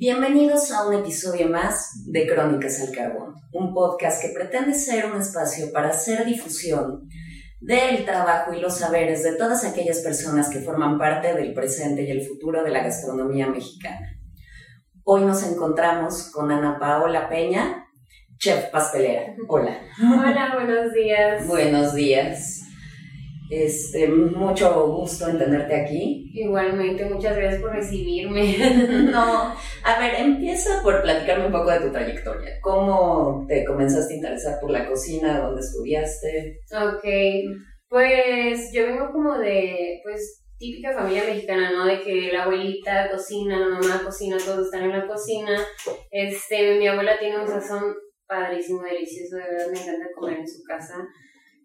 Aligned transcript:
Bienvenidos 0.00 0.70
a 0.70 0.86
un 0.86 0.94
episodio 0.94 1.48
más 1.48 2.04
de 2.06 2.24
Crónicas 2.24 2.80
al 2.80 2.94
Carbón, 2.94 3.34
un 3.52 3.74
podcast 3.74 4.22
que 4.22 4.28
pretende 4.28 4.72
ser 4.72 5.06
un 5.06 5.20
espacio 5.20 5.72
para 5.72 5.88
hacer 5.88 6.24
difusión 6.24 7.08
del 7.60 8.04
trabajo 8.04 8.54
y 8.54 8.60
los 8.60 8.78
saberes 8.78 9.24
de 9.24 9.34
todas 9.34 9.64
aquellas 9.64 9.98
personas 9.98 10.50
que 10.50 10.60
forman 10.60 10.98
parte 10.98 11.34
del 11.34 11.52
presente 11.52 12.04
y 12.04 12.12
el 12.12 12.24
futuro 12.24 12.62
de 12.62 12.70
la 12.70 12.84
gastronomía 12.84 13.48
mexicana. 13.48 14.16
Hoy 15.02 15.24
nos 15.24 15.42
encontramos 15.42 16.30
con 16.30 16.52
Ana 16.52 16.78
Paola 16.78 17.28
Peña, 17.28 17.84
chef 18.38 18.66
pastelera. 18.70 19.34
Hola. 19.48 19.80
Hola, 20.00 20.52
buenos 20.54 20.92
días. 20.92 21.44
Buenos 21.44 21.94
días. 21.94 22.57
Este, 23.50 24.08
mucho 24.08 24.86
gusto 24.88 25.28
en 25.28 25.38
tenerte 25.38 25.74
aquí. 25.74 26.30
Igualmente, 26.34 27.04
muchas 27.06 27.36
gracias 27.36 27.62
por 27.62 27.72
recibirme. 27.72 28.56
no, 29.10 29.54
a 29.84 29.98
ver, 29.98 30.14
empieza 30.18 30.82
por 30.82 31.00
platicarme 31.02 31.46
un 31.46 31.52
poco 31.52 31.70
de 31.70 31.80
tu 31.80 31.90
trayectoria. 31.90 32.60
¿Cómo 32.60 33.46
te 33.48 33.64
comenzaste 33.64 34.14
a 34.14 34.16
interesar 34.16 34.60
por 34.60 34.70
la 34.70 34.86
cocina? 34.86 35.40
¿Dónde 35.40 35.62
estudiaste? 35.62 36.60
Ok, 36.72 37.04
pues 37.88 38.70
yo 38.72 38.84
vengo 38.84 39.10
como 39.12 39.38
de, 39.38 40.00
pues, 40.04 40.44
típica 40.58 40.92
familia 40.92 41.24
mexicana, 41.24 41.70
¿no? 41.70 41.86
De 41.86 42.00
que 42.00 42.30
la 42.32 42.42
abuelita 42.42 43.10
cocina, 43.10 43.58
la 43.58 43.68
mamá 43.68 44.02
cocina, 44.04 44.36
todos 44.36 44.66
están 44.66 44.82
en 44.82 44.98
la 44.98 45.06
cocina. 45.06 45.58
Este, 46.10 46.78
mi 46.78 46.86
abuela 46.86 47.18
tiene 47.18 47.40
un 47.40 47.48
sazón 47.48 47.94
padrísimo, 48.26 48.82
delicioso, 48.82 49.36
de 49.36 49.42
verdad 49.42 49.72
me 49.72 49.80
encanta 49.80 50.06
comer 50.14 50.38
en 50.40 50.48
su 50.48 50.62
casa. 50.64 50.94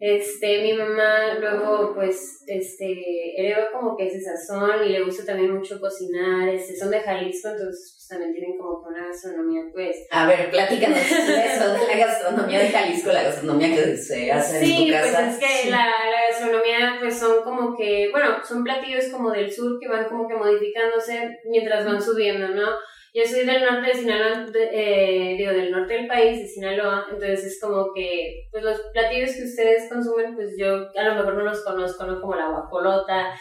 Este, 0.06 0.62
mi 0.62 0.74
mamá 0.74 1.36
luego, 1.40 1.94
pues, 1.96 2.44
este, 2.46 3.40
heredó 3.40 3.72
como 3.72 3.96
que 3.96 4.08
ese 4.08 4.20
sazón 4.20 4.86
y 4.86 4.90
le 4.90 5.02
gusta 5.02 5.24
también 5.26 5.54
mucho 5.54 5.80
cocinar, 5.80 6.50
este, 6.50 6.76
son 6.76 6.92
de 6.92 7.00
Jalisco, 7.00 7.48
entonces 7.48 7.94
pues 7.96 8.08
también 8.10 8.34
tienen 8.34 8.58
como 8.58 8.84
que 8.84 8.90
una 8.90 9.08
gastronomía, 9.08 9.62
pues. 9.72 10.06
A 10.12 10.28
ver, 10.28 10.52
platícanos 10.52 11.00
eso 11.00 11.74
de 11.74 11.88
la 11.88 12.06
gastronomía 12.06 12.60
de 12.60 12.68
Jalisco, 12.68 13.14
la 13.14 13.24
gastronomía 13.24 13.74
que 13.74 13.96
se 13.96 14.30
hace 14.30 14.58
en 14.58 14.88
tu 14.88 14.92
casa. 14.92 15.06
Sí, 15.06 15.14
pues 15.14 15.36
es 15.36 15.64
que 15.64 15.72
la, 15.72 15.86
la, 15.86 16.28
gastronomía, 16.30 16.98
pues 17.00 17.18
son 17.18 17.42
como 17.46 17.74
que, 17.78 18.10
bueno, 18.12 18.44
son 18.46 18.62
platillos 18.62 19.06
como 19.06 19.32
del 19.32 19.50
sur 19.50 19.80
que 19.80 19.88
van 19.88 20.10
como 20.10 20.28
que 20.28 20.36
modificándose 20.36 21.40
mientras 21.46 21.86
van 21.86 22.02
subiendo, 22.02 22.50
¿no? 22.50 22.68
Yo 23.16 23.24
soy 23.26 23.46
del 23.46 23.62
norte 23.62 23.90
de 23.90 23.94
Sinaloa, 23.94 24.46
eh, 24.56 25.36
digo, 25.38 25.52
del 25.52 25.70
norte 25.70 25.94
del 25.94 26.08
país, 26.08 26.40
de 26.40 26.48
Sinaloa, 26.48 27.06
entonces 27.12 27.46
es 27.46 27.62
como 27.62 27.94
que, 27.94 28.48
pues 28.50 28.64
los 28.64 28.82
platillos 28.92 29.36
que 29.36 29.44
ustedes 29.44 29.88
consumen, 29.88 30.34
pues 30.34 30.56
yo 30.58 30.90
a 30.96 31.04
lo 31.04 31.16
mejor 31.16 31.36
no 31.36 31.44
los 31.44 31.64
conozco, 31.64 32.06
¿no? 32.06 32.20
Como 32.20 32.34
la 32.34 32.50
guacolota, 32.50 33.32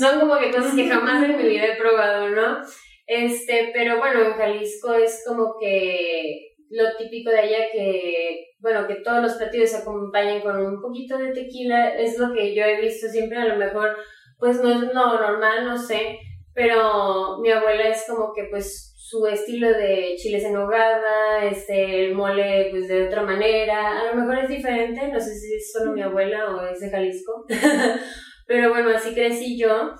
son 0.00 0.18
como 0.18 0.36
que 0.38 0.50
cosas 0.50 0.74
que 0.74 0.88
jamás 0.88 1.22
en 1.22 1.36
mi 1.36 1.48
vida 1.48 1.64
he 1.64 1.76
probado, 1.76 2.28
¿no? 2.28 2.58
Este, 3.06 3.70
pero 3.72 3.98
bueno, 3.98 4.20
en 4.20 4.32
Jalisco 4.32 4.94
es 4.94 5.22
como 5.24 5.54
que 5.60 6.56
lo 6.70 6.96
típico 6.96 7.30
de 7.30 7.38
allá 7.38 7.70
que, 7.72 8.54
bueno, 8.58 8.84
que 8.88 8.96
todos 8.96 9.22
los 9.22 9.34
platillos 9.34 9.70
se 9.70 9.76
acompañan 9.76 10.40
con 10.40 10.56
un 10.56 10.80
poquito 10.82 11.18
de 11.18 11.32
tequila, 11.32 11.96
es 11.96 12.18
lo 12.18 12.32
que 12.32 12.52
yo 12.52 12.64
he 12.64 12.80
visto 12.80 13.06
siempre, 13.06 13.38
a 13.38 13.44
lo 13.44 13.56
mejor, 13.56 13.96
pues 14.40 14.60
no 14.60 14.72
es 14.72 14.80
lo 14.80 15.20
normal, 15.20 15.66
no 15.66 15.78
sé, 15.78 16.18
pero 16.52 17.38
mi 17.40 17.52
abuela 17.52 17.88
es 17.88 18.04
como 18.08 18.32
que 18.32 18.48
pues 18.50 18.93
su 19.06 19.26
estilo 19.26 19.68
de 19.68 20.14
chiles 20.16 20.44
en 20.44 20.56
hogada, 20.56 21.44
este, 21.44 22.06
el 22.06 22.14
mole 22.14 22.68
pues 22.70 22.88
de 22.88 23.06
otra 23.06 23.22
manera, 23.22 24.00
a 24.00 24.04
lo 24.06 24.14
mejor 24.14 24.42
es 24.42 24.48
diferente, 24.48 25.08
no 25.08 25.20
sé 25.20 25.34
si 25.34 25.56
es 25.56 25.70
solo 25.70 25.92
mi 25.92 26.00
abuela 26.00 26.48
o 26.48 26.66
es 26.66 26.80
de 26.80 26.88
Jalisco, 26.88 27.44
pero 28.46 28.70
bueno, 28.70 28.88
así 28.88 29.12
crecí 29.12 29.58
yo. 29.58 29.92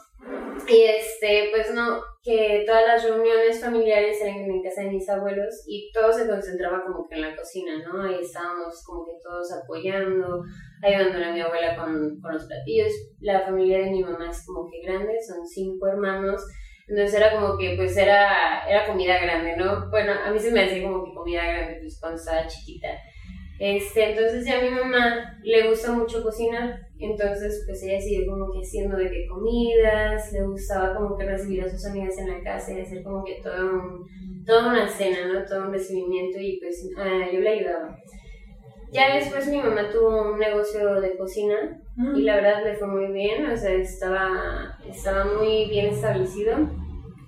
Y 0.66 0.84
este, 0.84 1.50
pues 1.52 1.74
no, 1.74 2.00
que 2.22 2.64
todas 2.66 2.86
las 2.86 3.05
reuniones 3.05 3.61
familiares 3.61 4.19
eran 4.22 4.36
en 4.36 4.62
casa 4.62 4.80
de 4.80 4.92
mis 4.92 5.06
abuelos 5.06 5.64
y 5.66 5.92
todo 5.92 6.11
se 6.11 6.27
concentraba 6.27 6.83
como 6.83 7.06
que 7.06 7.16
en 7.16 7.20
la 7.20 7.36
cocina, 7.36 7.72
¿no? 7.84 8.02
Ahí 8.02 8.22
estábamos 8.22 8.83
como 8.86 9.05
que 9.05 9.12
todos 9.22 9.52
apoyando, 9.52 10.42
ayudándole 10.83 11.27
a 11.27 11.33
mi 11.33 11.41
abuela 11.42 11.77
con, 11.77 12.18
con 12.23 12.33
los 12.33 12.46
platillos. 12.46 12.90
La 13.20 13.40
familia 13.40 13.80
de 13.80 13.90
mi 13.90 14.02
mamá 14.02 14.30
es 14.30 14.46
como 14.46 14.67
que 14.70 14.80
grande, 14.80 15.18
son 15.20 15.46
cinco 15.46 15.89
hermanos 15.89 16.42
entonces 16.86 17.14
era 17.14 17.33
como 17.33 17.56
que 17.56 17.74
pues 17.77 17.96
era, 17.96 18.64
era 18.68 18.86
comida 18.86 19.18
grande, 19.20 19.56
¿no? 19.56 19.89
Bueno, 19.90 20.12
a 20.12 20.30
mí 20.30 20.39
se 20.39 20.50
me 20.50 20.64
hacía 20.64 20.83
como 20.83 21.05
que 21.05 21.14
comida 21.14 21.46
grande 21.46 21.78
pues 21.80 21.98
cuando 21.98 22.18
estaba 22.18 22.46
chiquita. 22.46 22.89
Este, 23.58 24.11
entonces 24.11 24.45
ya 24.45 24.58
a 24.58 24.62
mi 24.62 24.70
mamá 24.70 25.39
le 25.42 25.68
gusta 25.68 25.92
mucho 25.92 26.22
cocinar, 26.22 26.80
entonces 26.98 27.62
pues 27.67 27.83
ella 27.84 28.00
siguió 28.00 28.27
como 28.27 28.52
que 28.52 28.58
haciendo 28.58 28.96
de 28.96 29.08
que 29.08 29.27
comidas, 29.28 30.33
le 30.33 30.42
gustaba 30.42 30.95
como 30.95 31.17
que 31.17 31.24
recibir 31.24 31.62
a 31.62 31.70
sus 31.70 31.86
amigas 31.86 32.18
en 32.18 32.30
la 32.30 32.42
casa 32.42 32.72
y 32.72 32.80
hacer 32.80 33.02
como 33.05 33.24
que 33.24 33.40
todo 33.42 33.64
un, 33.64 34.45
toda 34.45 34.72
una 34.72 34.89
cena, 34.89 35.33
¿no? 35.33 35.45
Todo 35.45 35.66
un 35.66 35.72
recibimiento 35.72 36.39
y 36.40 36.58
pues 36.58 36.90
ah, 36.98 37.28
yo 37.33 37.40
le 37.40 37.48
ayudaba. 37.48 37.96
Ya 38.94 39.12
después 39.16 39.48
mi 39.48 39.58
mamá 39.58 39.90
tuvo 39.90 40.30
un 40.32 40.38
negocio 40.38 41.00
de 41.00 41.16
cocina 41.16 41.80
y 42.14 42.22
la 42.22 42.36
verdad 42.36 42.62
le 42.62 42.77
fue 42.77 42.86
muy 42.86 43.12
bien, 43.12 43.44
o 43.50 43.56
sea, 43.56 43.72
estaba, 43.72 44.78
estaba 44.88 45.24
muy 45.24 45.68
bien 45.68 45.86
establecido. 45.86 46.56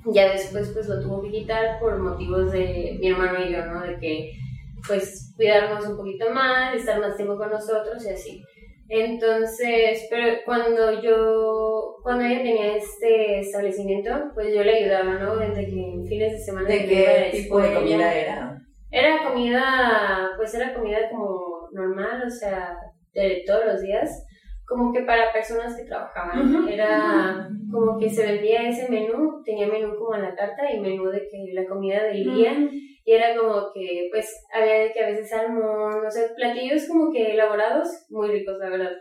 Ya 0.05 0.31
después 0.31 0.71
pues 0.72 0.87
lo 0.88 1.03
tuvo 1.03 1.22
que 1.22 1.32
quitar 1.32 1.81
por 1.81 1.99
motivos 1.99 2.53
de 2.53 2.97
mi 3.00 3.09
hermano 3.09 3.44
y 3.44 3.53
yo, 3.53 3.66
¿no? 3.66 3.82
De 3.82 3.99
que 3.99 4.31
pues 4.87 5.32
cuidarnos 5.34 5.84
un 5.88 5.97
poquito 5.97 6.31
más, 6.31 6.72
estar 6.76 7.00
más 7.00 7.16
tiempo 7.16 7.37
con 7.37 7.50
nosotros 7.50 8.05
y 8.05 8.10
así. 8.10 8.44
Entonces, 8.88 10.06
pero 10.09 10.37
cuando 10.44 11.03
yo, 11.03 11.97
cuando 12.05 12.25
ella 12.26 12.44
tenía 12.44 12.76
este 12.76 13.41
establecimiento, 13.41 14.31
pues 14.34 14.55
yo 14.55 14.62
le 14.62 14.84
ayudaba, 14.84 15.19
¿no? 15.19 15.37
Desde 15.37 15.66
que 15.66 15.81
en 15.81 16.06
fines 16.06 16.31
de 16.34 16.38
semana. 16.38 16.69
¿De 16.69 16.87
qué 16.87 17.31
tipo 17.32 17.60
de 17.60 17.75
comida 17.75 18.15
era? 18.15 18.62
Era 18.88 19.25
comida, 19.25 20.31
pues 20.37 20.55
era 20.55 20.72
comida 20.72 21.10
como 21.10 21.56
normal, 21.76 22.25
o 22.26 22.31
sea, 22.31 22.76
de 23.12 23.44
todos 23.47 23.66
los 23.66 23.82
días 23.82 24.26
como 24.66 24.92
que 24.92 25.03
para 25.03 25.32
personas 25.32 25.76
que 25.76 25.84
trabajaban. 25.84 26.69
Era 26.69 27.48
como 27.70 27.98
que 27.98 28.10
se 28.10 28.26
vendía 28.26 28.69
ese 28.69 28.91
menú, 28.91 29.42
tenía 29.44 29.69
menú 29.69 29.97
como 29.97 30.16
en 30.16 30.22
la 30.22 30.34
carta 30.34 30.70
y 30.70 30.81
menú 30.81 31.09
de 31.09 31.20
que 31.28 31.53
la 31.53 31.66
comida 31.66 32.03
del 32.03 32.25
día. 32.25 32.53
Y 33.04 33.12
era 33.12 33.37
como 33.37 33.72
que, 33.72 34.09
pues, 34.10 34.44
había 34.53 34.81
de 34.81 34.92
que 34.92 35.00
a 35.00 35.06
veces 35.06 35.31
salmón, 35.31 36.04
o 36.04 36.10
sea, 36.10 36.25
platillos 36.34 36.88
como 36.88 37.12
que 37.12 37.31
elaborados, 37.32 37.88
muy 38.10 38.28
ricos, 38.28 38.58
la 38.58 38.69
verdad. 38.69 38.93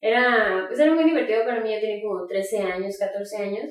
Era, 0.00 0.64
pues 0.66 0.80
era 0.80 0.92
muy 0.92 1.04
divertido 1.04 1.44
para 1.44 1.60
mí, 1.60 1.72
yo 1.72 1.80
tenía 1.80 2.02
como 2.02 2.26
13 2.26 2.58
años, 2.58 2.98
14 2.98 3.36
años. 3.36 3.66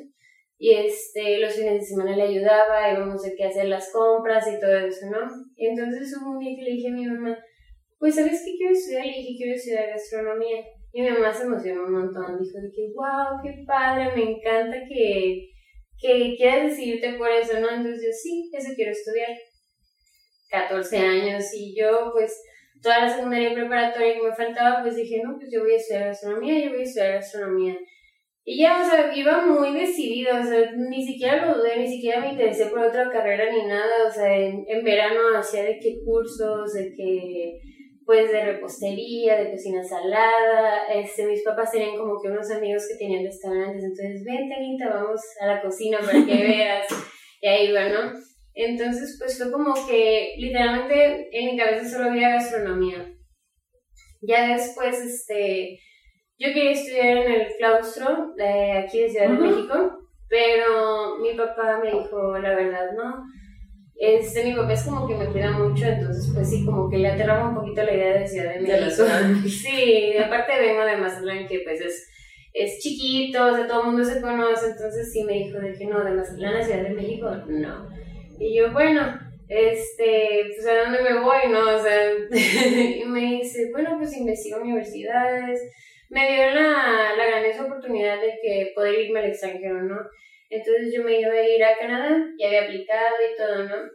Y 0.57 0.73
este, 0.75 1.39
los 1.39 1.55
fines 1.55 1.73
de 1.73 1.81
semana 1.81 2.16
le 2.16 2.23
ayudaba, 2.23 2.93
íbamos 2.93 3.25
a 3.25 3.31
que 3.35 3.43
hacer 3.43 3.66
las 3.66 3.91
compras 3.91 4.47
y 4.47 4.59
todo 4.61 4.78
eso, 4.78 5.07
¿no? 5.11 5.28
Y 5.57 5.67
entonces 5.67 6.16
hubo 6.16 6.31
un 6.31 6.39
día 6.39 6.55
que 6.55 6.63
le 6.63 6.72
dije 6.72 6.88
a 6.88 6.91
mi 6.91 7.05
mamá, 7.05 7.38
pues, 8.01 8.16
¿sabes 8.16 8.41
qué 8.44 8.57
quiero 8.57 8.73
estudiar? 8.73 9.06
Le 9.06 9.13
dije, 9.13 9.35
quiero 9.38 9.53
estudiar 9.53 9.89
gastronomía. 9.89 10.66
Y 10.91 11.03
mi 11.03 11.09
mamá 11.12 11.31
se 11.31 11.44
emocionó 11.44 11.84
un 11.85 11.94
montón, 11.94 12.41
dijo 12.41 12.57
que, 12.75 12.91
wow, 12.95 13.39
qué 13.44 13.63
padre, 13.66 14.12
me 14.16 14.31
encanta 14.31 14.75
que, 14.89 15.51
que 16.00 16.35
quieras 16.35 16.72
decidirte 16.72 17.13
por 17.13 17.29
eso, 17.29 17.59
¿no? 17.59 17.69
Entonces 17.69 18.01
yo, 18.03 18.11
sí, 18.11 18.50
eso 18.51 18.73
quiero 18.75 18.91
estudiar. 18.91 19.29
14 20.50 20.97
años 20.97 21.45
y 21.53 21.79
yo, 21.79 22.09
pues, 22.11 22.41
toda 22.81 23.06
la 23.06 23.16
secundaria 23.16 23.53
preparatoria 23.53 24.16
que 24.16 24.23
me 24.23 24.35
faltaba, 24.35 24.81
pues 24.81 24.95
dije, 24.95 25.22
no, 25.23 25.38
pues 25.38 25.50
yo 25.53 25.61
voy 25.61 25.73
a 25.73 25.78
estudiar 25.78 26.07
gastronomía, 26.07 26.59
yo 26.59 26.72
voy 26.72 26.79
a 26.79 26.84
estudiar 26.84 27.13
gastronomía. 27.13 27.78
Y 28.44 28.63
ya, 28.63 28.81
o 28.81 28.84
sea, 28.84 29.16
iba 29.16 29.45
muy 29.45 29.79
decidida, 29.79 30.40
o 30.40 30.44
sea, 30.44 30.72
ni 30.72 31.06
siquiera 31.06 31.45
lo 31.45 31.59
dudé, 31.59 31.78
ni 31.78 31.88
siquiera 31.88 32.19
me 32.19 32.31
interesé 32.31 32.66
por 32.66 32.79
otra 32.79 33.11
carrera 33.11 33.53
ni 33.53 33.67
nada, 33.67 34.07
o 34.07 34.11
sea, 34.11 34.35
en, 34.35 34.66
en 34.67 34.84
verano 34.84 35.38
hacía 35.38 35.63
de 35.63 35.79
qué 35.79 36.00
cursos, 36.03 36.73
de 36.73 36.95
qué 36.95 37.61
pues 38.06 38.31
de 38.31 38.45
repostería, 38.45 39.38
de 39.38 39.51
cocina 39.51 39.84
salada. 39.84 40.88
Este, 40.94 41.25
mis 41.25 41.44
papás 41.44 41.72
tenían 41.72 41.97
como 41.97 42.22
que 42.22 42.29
unos 42.29 42.50
amigos 42.51 42.88
que 42.88 42.97
tenían 42.97 43.23
restaurantes, 43.23 43.84
entonces 43.84 44.23
vente 44.25 44.56
Anita, 44.56 44.89
vamos 44.89 45.22
a 45.39 45.47
la 45.47 45.62
cocina 45.62 46.00
para 46.00 46.25
que 46.25 46.35
veas. 46.44 46.88
y 47.41 47.47
ahí 47.47 47.69
iba, 47.69 47.90
¿no? 47.90 48.11
Entonces, 48.53 49.17
pues 49.17 49.38
fue 49.38 49.52
como 49.52 49.73
que 49.87 50.35
literalmente 50.37 51.29
en 51.31 51.52
mi 51.52 51.58
cabeza 51.58 51.90
solo 51.90 52.09
había 52.09 52.31
gastronomía. 52.31 53.14
Ya 54.22 54.55
después, 54.55 54.99
este, 54.99 55.79
yo 56.37 56.49
quería 56.53 56.72
estudiar 56.72 57.17
en 57.17 57.31
el 57.31 57.47
claustro 57.58 58.34
de 58.35 58.72
aquí 58.73 59.02
de 59.02 59.09
Ciudad 59.09 59.29
de 59.29 59.37
México, 59.37 59.99
pero 60.28 61.17
mi 61.20 61.34
papá 61.34 61.79
me 61.81 61.91
dijo, 61.91 62.37
la 62.37 62.55
verdad, 62.55 62.91
no 62.96 63.23
este, 64.02 64.44
mi 64.44 64.56
papá 64.56 64.74
es 64.74 64.82
como 64.82 65.08
que 65.08 65.14
me 65.14 65.28
cuida 65.28 65.52
mucho, 65.52 65.86
entonces 65.86 66.32
pues 66.34 66.50
sí, 66.50 66.66
como 66.66 66.90
que 66.90 66.98
le 66.98 67.09
aterraba 67.09 67.50
un 67.50 67.56
poquito 67.56 67.84
la 67.84 67.94
idea 67.94 68.20
de 68.20 68.28
Ciudad 68.28 68.56
de 68.56 68.62
México. 68.62 69.06
sí, 69.48 70.18
aparte 70.18 70.59
vengo 70.59 70.84
de 70.84 70.98
Mazatlán 70.98 71.48
que 71.48 71.59
pues 71.59 71.82
es, 71.82 72.09
es 72.52 72.80
chiquito, 72.80 73.46
o 73.46 73.56
sea, 73.56 73.68
todo 73.68 73.82
el 73.82 73.88
mundo 73.90 74.03
se 74.03 74.20
conoce, 74.20 74.72
entonces 74.72 75.14
sí 75.14 75.24
me 75.24 75.34
dijo 75.34 75.59
de 75.59 75.74
que 75.74 75.86
no, 75.86 76.03
de 76.03 76.16
Mazatlán 76.16 76.56
a 76.56 76.64
Ciudad 76.64 76.82
de 76.82 76.96
México, 76.96 77.30
no. 77.48 77.90
Y 78.40 78.58
yo, 78.58 78.72
bueno, 78.72 79.20
este, 79.48 80.46
pues 80.48 80.66
a 80.66 80.84
dónde 80.84 81.03
me 81.03 81.20
voy, 81.20 81.52
¿no? 81.52 81.59
O 81.59 81.80
sea, 81.80 82.12
y 82.98 83.06
me 83.06 83.20
dice, 83.20 83.70
bueno, 83.72 83.98
pues 84.00 84.18
investigo 84.18 84.62
universidades. 84.62 85.62
Me 86.09 86.32
dio 86.32 86.46
la, 86.56 87.14
la 87.16 87.26
gran 87.28 87.66
oportunidad 87.66 88.20
de 88.20 88.40
que 88.42 88.72
poder 88.74 88.98
irme 88.98 89.20
al 89.20 89.28
extranjero, 89.28 89.84
¿no? 89.84 89.98
Entonces 90.52 90.94
yo 90.94 91.02
me 91.02 91.18
iba 91.18 91.32
a 91.32 91.48
ir 91.48 91.64
a 91.64 91.78
Canadá, 91.78 92.26
ya 92.38 92.48
había 92.48 92.64
aplicado 92.64 93.16
y 93.24 93.38
todo, 93.38 93.64
¿no? 93.64 93.90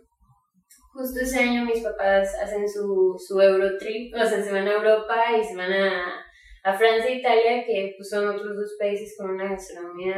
Justo 0.95 1.21
ese 1.21 1.41
año 1.41 1.67
mis 1.67 1.83
papás 1.83 2.35
hacen 2.43 2.67
su, 2.67 3.15
su 3.19 3.39
Eurotrip, 3.39 4.15
o 4.15 4.25
sea, 4.25 4.43
se 4.43 4.51
van 4.51 4.67
a 4.67 4.73
Europa 4.73 5.23
y 5.39 5.45
se 5.45 5.55
van 5.55 5.71
a, 5.71 6.25
a 6.65 6.73
Francia 6.73 7.11
e 7.11 7.19
Italia, 7.19 7.67
que 7.67 7.93
pues, 7.99 8.09
son 8.09 8.27
otros 8.27 8.57
dos 8.57 8.75
países 8.79 9.15
con 9.19 9.33
una 9.33 9.51
gastronomía 9.51 10.17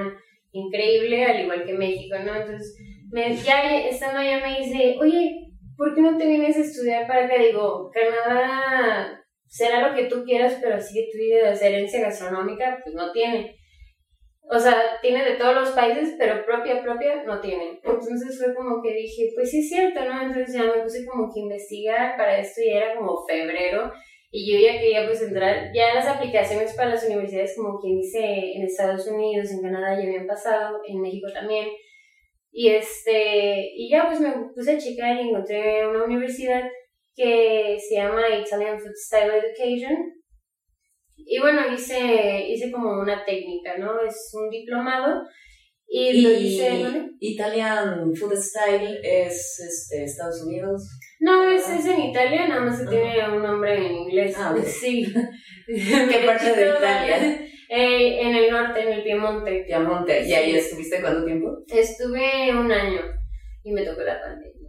increíble, 0.53 1.25
al 1.25 1.41
igual 1.41 1.65
que 1.65 1.75
México, 1.75 2.17
¿no? 2.25 2.37
Entonces, 2.37 2.77
me, 3.11 3.37
ya 3.37 3.89
estando 3.89 4.21
allá 4.21 4.41
me 4.41 4.61
dice, 4.61 4.97
oye, 5.01 5.49
¿por 5.77 5.93
qué 5.93 6.03
no 6.03 6.17
te 6.17 6.25
vienes 6.25 6.57
a 6.57 6.61
estudiar 6.61 7.09
para 7.09 7.25
acá? 7.27 7.35
Digo, 7.43 7.91
Canadá 7.93 9.25
será 9.49 9.89
lo 9.89 9.97
que 9.97 10.05
tú 10.05 10.23
quieras, 10.25 10.57
pero 10.63 10.77
así 10.77 10.95
que 10.95 11.11
tu 11.11 11.19
vida 11.19 11.51
de 11.51 11.67
herencia 11.67 12.01
gastronómica, 12.01 12.79
pues 12.85 12.95
no 12.95 13.11
tiene. 13.11 13.59
O 14.51 14.59
sea, 14.59 14.99
tiene 15.03 15.25
de 15.25 15.37
todos 15.37 15.55
los 15.55 15.71
países, 15.71 16.15
pero 16.19 16.45
propia, 16.45 16.83
propia 16.83 17.23
no 17.25 17.41
tiene. 17.41 17.81
Entonces 17.85 18.39
fue 18.39 18.55
como 18.55 18.83
que 18.83 18.95
dije, 18.95 19.31
pues 19.35 19.51
sí 19.51 19.61
es 19.61 19.69
cierto, 19.69 20.01
¿no? 20.05 20.23
Entonces 20.23 20.55
ya 20.55 20.65
me 20.65 20.83
puse 20.83 21.05
como 21.05 21.33
que 21.33 21.41
investigar 21.41 22.17
para 22.17 22.39
esto 22.39 22.63
y 22.63 22.71
era 22.71 22.97
como 22.97 23.27
febrero 23.27 23.93
y 24.31 24.53
yo 24.53 24.59
ya 24.61 24.79
quería 24.79 25.07
pues 25.07 25.23
entrar, 25.23 25.71
ya 25.73 25.95
las 25.95 26.07
aplicaciones 26.07 26.75
para 26.75 26.91
las 26.91 27.05
universidades 27.05 27.55
como 27.57 27.79
quien 27.81 27.97
dice 27.99 28.53
en 28.55 28.63
Estados 28.63 29.07
Unidos, 29.07 29.51
en 29.51 29.63
Canadá 29.63 29.95
ya 29.95 30.07
habían 30.07 30.27
pasado, 30.27 30.81
en 30.87 31.01
México 31.01 31.29
también. 31.33 31.69
Y 32.53 32.69
este, 32.69 33.73
y 33.75 33.91
ya 33.91 34.07
pues 34.07 34.21
me 34.21 34.33
puse 34.55 34.73
a 34.73 34.79
checar 34.79 35.17
y 35.17 35.29
encontré 35.29 35.87
una 35.87 36.05
universidad 36.05 36.63
que 37.15 37.79
se 37.79 37.97
llama 37.97 38.23
Italian 38.29 38.79
Food 38.79 38.95
Style 38.95 39.33
Education. 39.33 40.18
Y 41.19 41.39
bueno, 41.41 41.63
hice, 41.73 42.47
hice 42.49 42.71
como 42.71 43.01
una 43.01 43.25
técnica, 43.25 43.77
¿no? 43.79 44.01
Es 44.03 44.31
un 44.35 44.49
diplomado. 44.51 45.23
Y, 45.91 46.21
lo 46.21 46.31
hice, 46.31 47.11
Italian 47.19 48.15
Food 48.15 48.37
Style 48.37 49.01
es 49.03 49.59
este, 49.59 50.05
Estados 50.05 50.43
Unidos. 50.47 50.87
No, 51.21 51.51
es, 51.51 51.69
es 51.69 51.87
en 51.87 52.03
Italia, 52.03 52.47
nada 52.47 52.61
más 52.61 52.81
que 52.81 52.89
tiene 52.89 53.29
un 53.31 53.43
nombre 53.43 53.75
en 53.75 53.95
inglés. 53.95 54.35
Ah, 54.39 54.55
Sí. 54.65 55.07
¿Qué 55.67 56.23
parte 56.27 56.55
de 56.55 56.69
Italia? 56.71 57.49
Eh, 57.71 58.21
en 58.23 58.35
el 58.35 58.51
norte, 58.51 58.83
en 58.83 58.93
el 58.93 59.03
Piemonte. 59.03 59.65
Piemonte. 59.67 60.27
¿Y 60.27 60.33
ahí 60.33 60.55
estuviste 60.57 61.01
cuánto 61.01 61.25
tiempo? 61.25 61.59
Estuve 61.69 62.55
un 62.55 62.73
año 62.73 63.03
y 63.63 63.73
me 63.73 63.83
tocó 63.83 64.03
la 64.03 64.19
pandemia. 64.21 64.69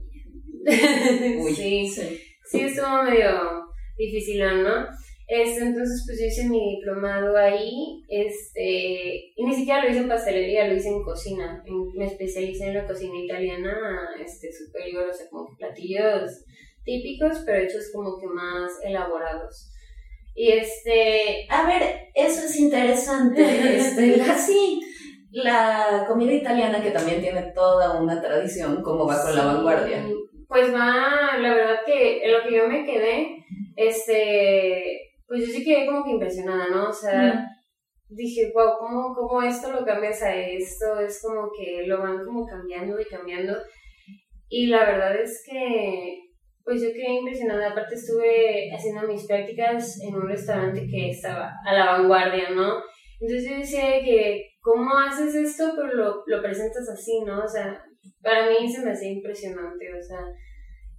Uy, 1.41 1.55
sí, 1.55 1.87
sí, 1.87 2.21
sí, 2.43 2.61
estuvo 2.61 3.03
medio 3.03 3.63
difícil, 3.97 4.39
¿no? 4.39 4.87
Este, 5.29 5.63
entonces, 5.63 6.03
pues 6.07 6.19
yo 6.19 6.25
hice 6.25 6.49
mi 6.49 6.77
diplomado 6.77 7.37
ahí, 7.37 8.03
este, 8.09 9.31
y 9.35 9.45
ni 9.45 9.53
siquiera 9.53 9.83
lo 9.83 9.91
hice 9.91 9.99
en 9.99 10.07
pastelería, 10.07 10.67
lo 10.67 10.73
hice 10.73 10.89
en 10.89 11.03
cocina. 11.03 11.63
me 11.95 12.05
especialicé 12.05 12.65
en 12.65 12.73
la 12.73 12.87
cocina 12.87 13.13
italiana, 13.15 14.09
este, 14.19 14.51
superior, 14.51 15.07
o 15.07 15.13
sea, 15.13 15.29
como 15.29 15.55
platillos 15.55 16.45
típicos, 16.83 17.43
pero 17.45 17.63
hechos 17.63 17.91
como 17.93 18.17
que 18.19 18.25
más 18.25 18.71
elaborados. 18.83 19.71
Y 20.33 20.51
este... 20.51 21.45
A 21.47 21.67
ver, 21.67 22.07
eso 22.15 22.45
es 22.47 22.59
interesante. 22.59 23.75
Este, 23.75 24.23
sí, 24.47 24.81
la 25.29 26.05
comida 26.07 26.33
italiana 26.33 26.81
que 26.81 26.89
también 26.89 27.21
tiene 27.21 27.51
toda 27.53 28.01
una 28.01 28.19
tradición, 28.19 28.81
como 28.81 29.05
va 29.05 29.21
con 29.21 29.35
la 29.35 29.45
vanguardia. 29.45 30.07
Pues 30.47 30.73
va, 30.73 31.37
la 31.37 31.53
verdad 31.53 31.81
que 31.85 32.23
en 32.23 32.31
lo 32.31 32.41
que 32.41 32.55
yo 32.55 32.67
me 32.67 32.83
quedé, 32.83 33.45
este, 33.75 35.08
pues 35.29 35.47
yo 35.47 35.53
sí 35.53 35.63
quedé 35.63 35.85
como 35.85 36.03
que 36.03 36.11
impresionada, 36.11 36.67
¿no? 36.69 36.89
O 36.89 36.93
sea, 36.93 37.47
dije, 38.09 38.51
wow, 38.53 38.79
¿cómo, 38.79 39.13
¿cómo 39.13 39.43
esto 39.43 39.71
lo 39.71 39.85
cambias 39.85 40.21
a 40.23 40.35
esto? 40.35 40.99
Es 40.99 41.21
como 41.21 41.51
que 41.55 41.85
lo 41.85 42.01
van 42.01 42.25
como 42.25 42.47
cambiando 42.47 42.99
y 42.99 43.05
cambiando. 43.05 43.55
Y 44.49 44.65
la 44.67 44.79
verdad 44.79 45.15
es 45.21 45.43
que, 45.45 46.19
pues 46.63 46.81
yo 46.81 46.91
quedé 46.91 47.19
impresionada. 47.19 47.69
Aparte 47.69 47.93
estuve 47.93 48.71
haciendo 48.73 49.07
mis 49.07 49.27
prácticas 49.27 50.01
en 50.01 50.15
un 50.15 50.27
restaurante 50.27 50.87
que 50.89 51.11
estaba 51.11 51.53
a 51.63 51.73
la 51.73 51.85
vanguardia, 51.85 52.49
¿no? 52.49 52.81
Entonces 53.21 53.47
yo 53.47 53.57
decía 53.57 54.03
que, 54.03 54.49
¿cómo 54.61 54.97
haces 54.97 55.35
esto? 55.35 55.73
Pero 55.75 55.93
lo, 55.93 56.23
lo 56.25 56.41
presentas 56.41 56.89
así, 56.89 57.21
¿no? 57.23 57.43
O 57.43 57.47
sea, 57.47 57.79
para 58.23 58.49
mí 58.49 58.67
se 58.67 58.83
me 58.83 58.91
hacía 58.91 59.11
impresionante, 59.11 59.93
o 59.93 60.01
sea, 60.01 60.21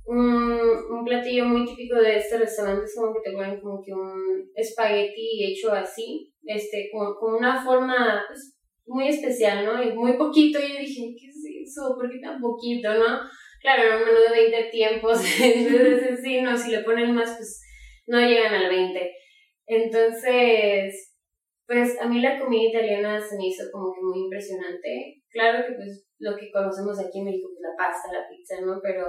un, 0.07 0.61
un 0.91 1.05
platillo 1.05 1.45
muy 1.45 1.65
típico 1.65 1.97
de 1.97 2.17
este 2.17 2.39
restaurante 2.39 2.85
es 2.85 2.95
como 2.97 3.15
que 3.15 3.31
te 3.31 3.37
ponen 3.37 3.61
como 3.61 3.83
que 3.83 3.93
un 3.93 4.51
espagueti 4.55 5.45
hecho 5.45 5.73
así, 5.73 6.33
este, 6.45 6.89
con, 6.93 7.15
con 7.19 7.35
una 7.35 7.63
forma 7.63 8.23
pues, 8.29 8.57
muy 8.87 9.09
especial, 9.09 9.65
¿no? 9.65 9.83
Y 9.83 9.93
muy 9.93 10.15
poquito, 10.15 10.59
y 10.59 10.73
yo 10.73 10.81
dije, 10.81 11.15
¿qué 11.19 11.27
es 11.27 11.71
eso? 11.71 11.95
¿Por 11.97 12.11
qué 12.11 12.19
tan 12.19 12.41
poquito, 12.41 12.93
no? 12.95 13.21
Claro, 13.61 13.83
era 13.83 13.99
un 13.99 14.05
menú 14.05 14.19
de 14.21 14.51
20 14.51 14.71
tiempos, 14.71 15.21
entonces 15.41 16.21
sí, 16.23 16.41
no, 16.41 16.57
si 16.57 16.71
le 16.71 16.83
ponen 16.83 17.15
más, 17.15 17.37
pues 17.37 17.63
no 18.07 18.21
llegan 18.21 18.55
al 18.55 18.69
20. 18.69 19.13
Entonces, 19.67 21.15
pues 21.67 22.01
a 22.01 22.09
mí 22.09 22.21
la 22.21 22.41
comida 22.41 22.69
italiana 22.69 23.21
se 23.21 23.37
me 23.37 23.47
hizo 23.47 23.65
como 23.71 23.93
que 23.95 24.01
muy 24.03 24.25
impresionante. 24.25 25.20
Claro 25.33 25.65
que 25.67 25.75
pues 25.75 26.07
lo 26.19 26.37
que 26.37 26.51
conocemos 26.51 26.99
aquí 26.99 27.21
en 27.21 27.27
México, 27.27 27.49
pues 27.49 27.63
la 27.63 27.77
pasta, 27.77 28.13
la 28.13 28.29
pizza, 28.29 28.61
¿no? 28.61 28.81
Pero 28.83 29.07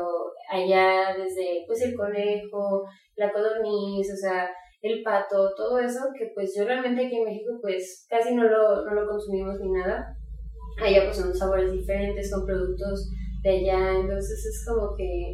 allá 0.49 1.15
desde 1.17 1.63
pues 1.65 1.81
el 1.81 1.95
conejo, 1.95 2.85
la 3.15 3.31
codorniz, 3.31 4.11
o 4.13 4.15
sea, 4.15 4.49
el 4.81 5.01
pato, 5.03 5.53
todo 5.55 5.79
eso, 5.79 5.99
que 6.17 6.31
pues 6.33 6.53
yo 6.55 6.65
realmente 6.65 7.05
aquí 7.05 7.15
en 7.17 7.25
México 7.25 7.59
pues 7.61 8.05
casi 8.09 8.35
no 8.35 8.43
lo, 8.43 8.85
no 8.85 8.93
lo 8.93 9.07
consumimos 9.07 9.59
ni 9.59 9.71
nada. 9.71 10.15
Allá 10.81 11.05
pues 11.05 11.17
son 11.17 11.35
sabores 11.35 11.71
diferentes, 11.71 12.29
son 12.29 12.45
productos 12.45 13.09
de 13.43 13.49
allá, 13.49 13.99
entonces 13.99 14.45
es 14.45 14.65
como 14.67 14.95
que, 14.95 15.33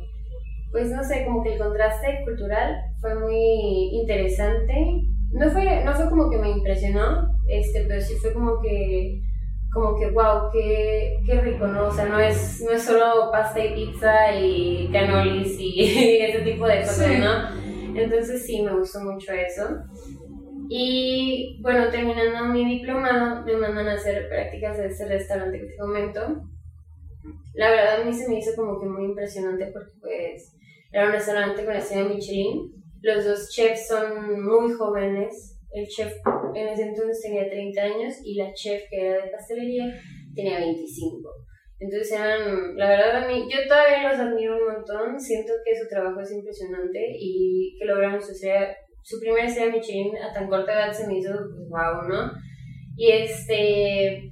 pues 0.72 0.90
no 0.90 1.04
sé, 1.04 1.26
como 1.26 1.44
que 1.44 1.54
el 1.54 1.60
contraste 1.60 2.24
cultural 2.26 2.76
fue 3.02 3.14
muy 3.16 3.90
interesante. 3.92 4.74
No 5.32 5.52
fue, 5.52 5.84
no 5.84 5.94
fue 5.94 6.10
como 6.10 6.30
que 6.30 6.38
me 6.38 6.50
impresionó, 6.50 7.28
este, 7.50 7.86
pero 7.88 8.00
sí 8.00 8.16
fue 8.16 8.34
como 8.34 8.62
que 8.62 9.22
como 9.78 10.00
que, 10.00 10.10
wow, 10.10 10.50
qué, 10.52 11.18
qué 11.26 11.40
rico, 11.42 11.68
¿no? 11.68 11.88
O 11.88 11.92
sea, 11.92 12.06
no 12.06 12.20
es, 12.20 12.62
no 12.62 12.72
es 12.72 12.84
solo 12.84 13.30
pasta 13.32 13.64
y 13.64 13.76
pizza 13.76 14.36
y 14.36 14.90
canolis 14.92 15.56
y 15.60 15.82
ese 16.24 16.40
tipo 16.40 16.66
de 16.66 16.80
cosas, 16.82 17.20
¿no? 17.20 18.00
Entonces 18.00 18.46
sí, 18.46 18.64
me 18.64 18.74
gustó 18.74 19.02
mucho 19.02 19.32
eso. 19.34 19.64
Y 20.70 21.60
bueno, 21.62 21.90
terminando 21.90 22.46
mi 22.52 22.66
diplomado, 22.66 23.46
me 23.46 23.56
mandan 23.56 23.88
a 23.88 23.94
hacer 23.94 24.28
prácticas 24.28 24.78
de 24.78 24.88
ese 24.88 25.08
restaurante 25.08 25.60
que 25.60 25.68
te 25.68 25.78
comento. 25.78 26.22
La 27.54 27.70
verdad 27.70 28.02
a 28.02 28.06
mí 28.06 28.14
se 28.14 28.28
me 28.28 28.40
hizo 28.40 28.52
como 28.56 28.80
que 28.80 28.88
muy 28.88 29.06
impresionante 29.06 29.72
porque 29.74 29.92
pues 30.02 30.56
era 30.92 31.06
un 31.06 31.12
restaurante 31.12 31.64
con 31.64 31.74
la 31.74 31.84
de 31.84 32.04
Michelin. 32.04 32.72
Los 33.02 33.26
dos 33.26 33.50
chefs 33.50 33.88
son 33.88 34.44
muy 34.44 34.74
jóvenes, 34.74 35.57
el 35.72 35.86
chef 35.88 36.14
en 36.54 36.68
ese 36.68 36.84
entonces 36.84 37.22
tenía 37.22 37.50
30 37.50 37.82
años 37.82 38.16
y 38.24 38.36
la 38.36 38.54
chef 38.54 38.84
que 38.90 39.00
era 39.00 39.26
de 39.26 39.32
pastelería 39.32 39.86
tenía 40.36 40.60
25. 40.60 41.30
Entonces 41.80 42.12
eran, 42.12 42.76
la 42.76 42.90
verdad 42.90 43.24
a 43.24 43.28
mí, 43.28 43.48
yo 43.50 43.68
todavía 43.68 44.12
los 44.12 44.20
admiro 44.20 44.58
un 44.58 44.74
montón, 44.74 45.20
siento 45.20 45.54
que 45.64 45.78
su 45.78 45.88
trabajo 45.88 46.20
es 46.22 46.32
impresionante 46.32 47.16
y 47.20 47.78
que 47.78 47.86
lograron 47.86 48.20
su, 48.20 48.34
su 48.34 49.20
primera 49.20 49.46
estrella 49.46 49.74
Michelin 49.74 50.18
a 50.18 50.34
tan 50.34 50.48
corta 50.48 50.74
edad 50.74 50.92
se 50.92 51.08
me 51.08 51.20
hizo, 51.20 51.32
pues 51.32 51.70
wow, 51.70 52.08
¿no? 52.10 52.32
Y 52.96 53.12
este, 53.12 54.32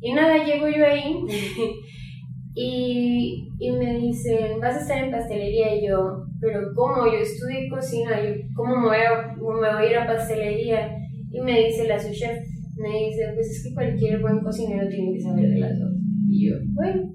y 0.00 0.12
nada, 0.12 0.44
llego 0.44 0.68
yo 0.68 0.84
ahí 0.84 1.24
y, 2.54 3.48
y 3.58 3.70
me 3.70 3.98
dicen, 3.98 4.60
vas 4.60 4.76
a 4.76 4.80
estar 4.80 5.04
en 5.04 5.10
pastelería 5.10 5.74
y 5.74 5.88
yo, 5.88 6.23
pero 6.40 6.60
¿cómo? 6.74 7.06
Yo 7.06 7.18
estudié 7.18 7.68
cocina, 7.68 8.22
yo, 8.22 8.34
¿cómo 8.54 8.76
me 8.76 8.88
voy, 8.88 8.96
a, 8.98 9.34
me 9.34 9.42
voy 9.42 9.86
a 9.86 9.90
ir 9.90 9.96
a 9.96 10.06
pastelería? 10.06 10.96
Y 11.30 11.40
me 11.40 11.66
dice 11.66 11.88
la 11.88 11.98
su 11.98 12.12
chef, 12.12 12.38
me 12.76 12.88
dice, 12.88 13.32
pues 13.34 13.50
es 13.50 13.64
que 13.64 13.74
cualquier 13.74 14.20
buen 14.20 14.40
cocinero 14.40 14.88
tiene 14.88 15.14
que 15.14 15.20
saber 15.20 15.48
de 15.48 15.58
las 15.58 15.78
dos. 15.78 15.92
Y 16.28 16.50
yo, 16.50 16.56
bueno, 16.74 17.12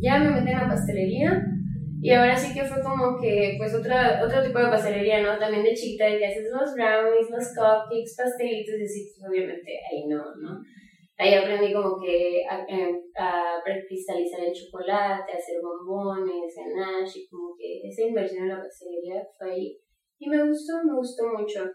ya 0.00 0.18
me 0.18 0.30
meten 0.30 0.56
a 0.56 0.68
pastelería. 0.68 1.46
Y 2.00 2.10
ahora 2.10 2.36
sí 2.36 2.52
que 2.52 2.64
fue 2.64 2.82
como 2.82 3.20
que, 3.20 3.54
pues, 3.58 3.72
otra, 3.74 4.20
otro 4.24 4.42
tipo 4.42 4.58
de 4.58 4.66
pastelería, 4.66 5.22
¿no? 5.22 5.38
También 5.38 5.62
de 5.62 5.72
chiquita, 5.72 6.06
que 6.18 6.26
haces 6.26 6.50
los 6.50 6.74
brownies, 6.74 7.30
los 7.30 7.46
cupcakes, 7.54 8.16
pastelitos, 8.16 8.74
y 8.80 8.84
así, 8.84 9.12
pues, 9.14 9.30
obviamente, 9.30 9.70
ahí 9.86 10.08
no, 10.08 10.18
¿no? 10.42 10.58
Ahí 11.22 11.34
aprendí 11.34 11.72
como 11.72 12.00
que 12.02 12.42
a, 12.50 12.66
a, 13.16 13.62
cristalizar 13.86 14.40
el 14.40 14.52
chocolate, 14.52 15.30
a 15.30 15.36
hacer 15.36 15.60
bombones, 15.62 16.52
ganache, 16.56 17.20
y 17.20 17.28
como 17.28 17.54
que 17.56 17.80
esa 17.86 18.02
inversión 18.08 18.42
en 18.42 18.48
la 18.48 18.60
pastelería 18.60 19.24
fue 19.38 19.52
ahí. 19.52 19.78
Y 20.18 20.28
me 20.28 20.44
gustó, 20.44 20.82
me 20.84 20.96
gustó 20.96 21.28
mucho. 21.28 21.70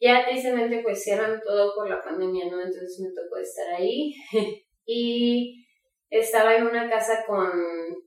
Ya 0.00 0.24
tristemente 0.26 0.80
pues 0.82 1.04
cierran 1.04 1.38
todo 1.46 1.74
por 1.74 1.90
la 1.90 2.02
pandemia, 2.02 2.46
¿no? 2.46 2.56
Entonces 2.58 2.98
me 3.02 3.10
tocó 3.10 3.36
estar 3.36 3.74
ahí. 3.74 4.14
y 4.86 5.62
estaba 6.08 6.56
en 6.56 6.66
una 6.66 6.88
casa 6.88 7.22
con, 7.26 7.50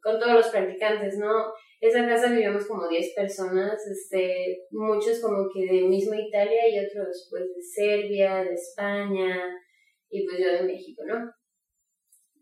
con 0.01 0.19
todos 0.19 0.33
los 0.33 0.47
practicantes, 0.47 1.19
¿no? 1.19 1.53
Esa 1.79 2.07
casa 2.07 2.31
vivíamos 2.31 2.65
como 2.65 2.87
10 2.87 3.13
personas, 3.13 3.79
este, 3.85 4.63
muchos 4.71 5.21
como 5.21 5.47
que 5.53 5.71
de 5.71 5.87
misma 5.87 6.19
Italia 6.19 6.67
y 6.67 6.79
otros 6.79 7.27
pues 7.29 7.43
de 7.43 7.61
Serbia, 7.61 8.43
de 8.43 8.55
España 8.55 9.39
y 10.09 10.25
pues 10.25 10.39
yo 10.39 10.51
de 10.51 10.63
México, 10.63 11.03
¿no? 11.07 11.31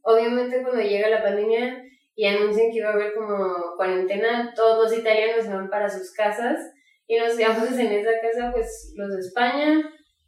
obviamente 0.07 0.61
cuando 0.63 0.81
llega 0.81 1.09
la 1.09 1.21
pandemia 1.21 1.83
y 2.15 2.25
anuncian 2.25 2.71
que 2.71 2.77
iba 2.77 2.89
a 2.89 2.93
haber 2.93 3.13
como 3.13 3.75
cuarentena, 3.75 4.53
todos 4.55 4.89
los 4.89 4.99
italianos 4.99 5.47
van 5.47 5.69
para 5.69 5.89
sus 5.89 6.13
casas 6.13 6.57
y 7.07 7.17
nos 7.17 7.35
quedamos 7.35 7.77
en 7.77 7.91
esa 7.91 8.11
casa 8.21 8.51
pues 8.53 8.93
los 8.95 9.09
de 9.11 9.19
España 9.19 9.81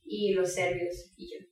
y 0.04 0.34
los 0.34 0.54
serbios 0.54 1.14
y 1.18 1.34
yo. 1.34 1.46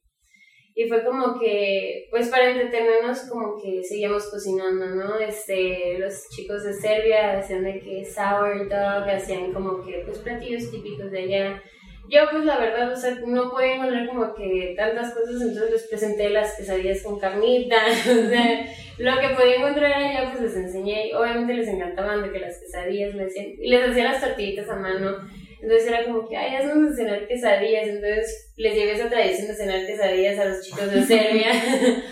Y 0.76 0.88
fue 0.88 1.04
como 1.04 1.40
que, 1.40 2.08
pues 2.12 2.30
para 2.30 2.52
entretenernos, 2.52 3.22
como 3.22 3.60
que 3.60 3.82
seguíamos 3.84 4.30
cocinando, 4.30 4.86
¿no? 4.86 5.18
Este, 5.18 5.98
los 5.98 6.30
chicos 6.30 6.64
de 6.64 6.74
Serbia 6.74 7.40
hacían 7.40 7.64
de 7.64 7.80
que 7.80 8.06
sourdough, 8.06 9.10
hacían 9.10 9.52
como 9.54 9.84
que, 9.84 10.04
pues 10.06 10.20
platillos 10.20 10.70
típicos 10.70 11.10
de 11.10 11.20
allá. 11.20 11.64
Yo, 12.10 12.22
pues 12.32 12.46
la 12.46 12.58
verdad, 12.58 12.92
o 12.92 12.96
sea, 12.96 13.18
no 13.26 13.52
podía 13.52 13.76
encontrar 13.76 14.08
como 14.08 14.34
que 14.34 14.74
tantas 14.78 15.14
cosas, 15.14 15.42
entonces 15.42 15.72
les 15.72 15.88
presenté 15.88 16.30
las 16.30 16.56
quesadillas 16.56 17.04
con 17.04 17.20
carnita, 17.20 17.78
o 17.88 18.30
sea, 18.30 18.66
lo 18.98 19.20
que 19.20 19.30
podía 19.36 19.56
encontrar 19.56 19.94
allá, 19.94 20.32
pues 20.32 20.42
les 20.44 20.56
enseñé. 20.56 21.12
Obviamente 21.16 21.54
les 21.54 21.68
encantaban 21.68 22.24
de 22.24 22.32
que 22.32 22.40
las 22.40 22.58
quesadillas 22.60 23.14
me 23.14 23.26
hacían, 23.26 23.48
y 23.60 23.68
les 23.70 23.90
hacía 23.90 24.06
las 24.06 24.22
tortillitas 24.22 24.70
a 24.70 24.76
mano 24.76 25.18
entonces 25.62 25.88
era 25.88 26.06
como 26.06 26.28
que, 26.28 26.38
ay, 26.38 26.56
haznos 26.56 26.90
de 26.90 26.96
cenar 26.96 27.28
quesadillas. 27.28 27.88
Entonces 27.88 28.54
les 28.58 28.76
llevé 28.76 28.94
esa 28.94 29.10
tradición 29.10 29.48
de 29.48 29.56
cenar 29.56 29.86
quesadillas 29.86 30.40
a 30.40 30.46
los 30.46 30.62
chicos 30.62 30.92
de 30.92 31.04
Serbia. 31.04 31.52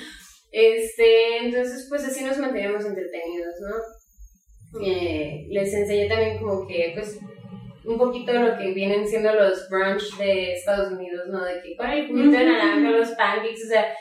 este, 0.52 1.38
entonces, 1.38 1.86
pues 1.90 2.04
así 2.06 2.24
nos 2.24 2.38
manteníamos 2.38 2.86
entretenidos, 2.86 3.56
¿no? 3.62 4.86
Eh, 4.86 5.46
les 5.50 5.74
enseñé 5.74 6.08
también 6.10 6.40
como 6.40 6.68
que, 6.68 6.92
pues, 6.96 7.18
un 7.86 7.98
poquito 7.98 8.32
de 8.32 8.40
lo 8.40 8.58
que 8.58 8.74
vienen 8.74 9.08
siendo 9.08 9.34
los 9.34 9.70
brunch 9.70 10.18
de 10.18 10.54
Estados 10.54 10.92
Unidos, 10.92 11.28
¿no? 11.30 11.44
De 11.44 11.62
que 11.62 11.76
con 11.76 11.90
el 11.90 12.08
juguito 12.08 12.38
de 12.38 12.46
naranja, 12.46 12.92
los 12.92 13.10
pancakes, 13.12 13.64
o 13.66 13.68
sea, 13.68 13.96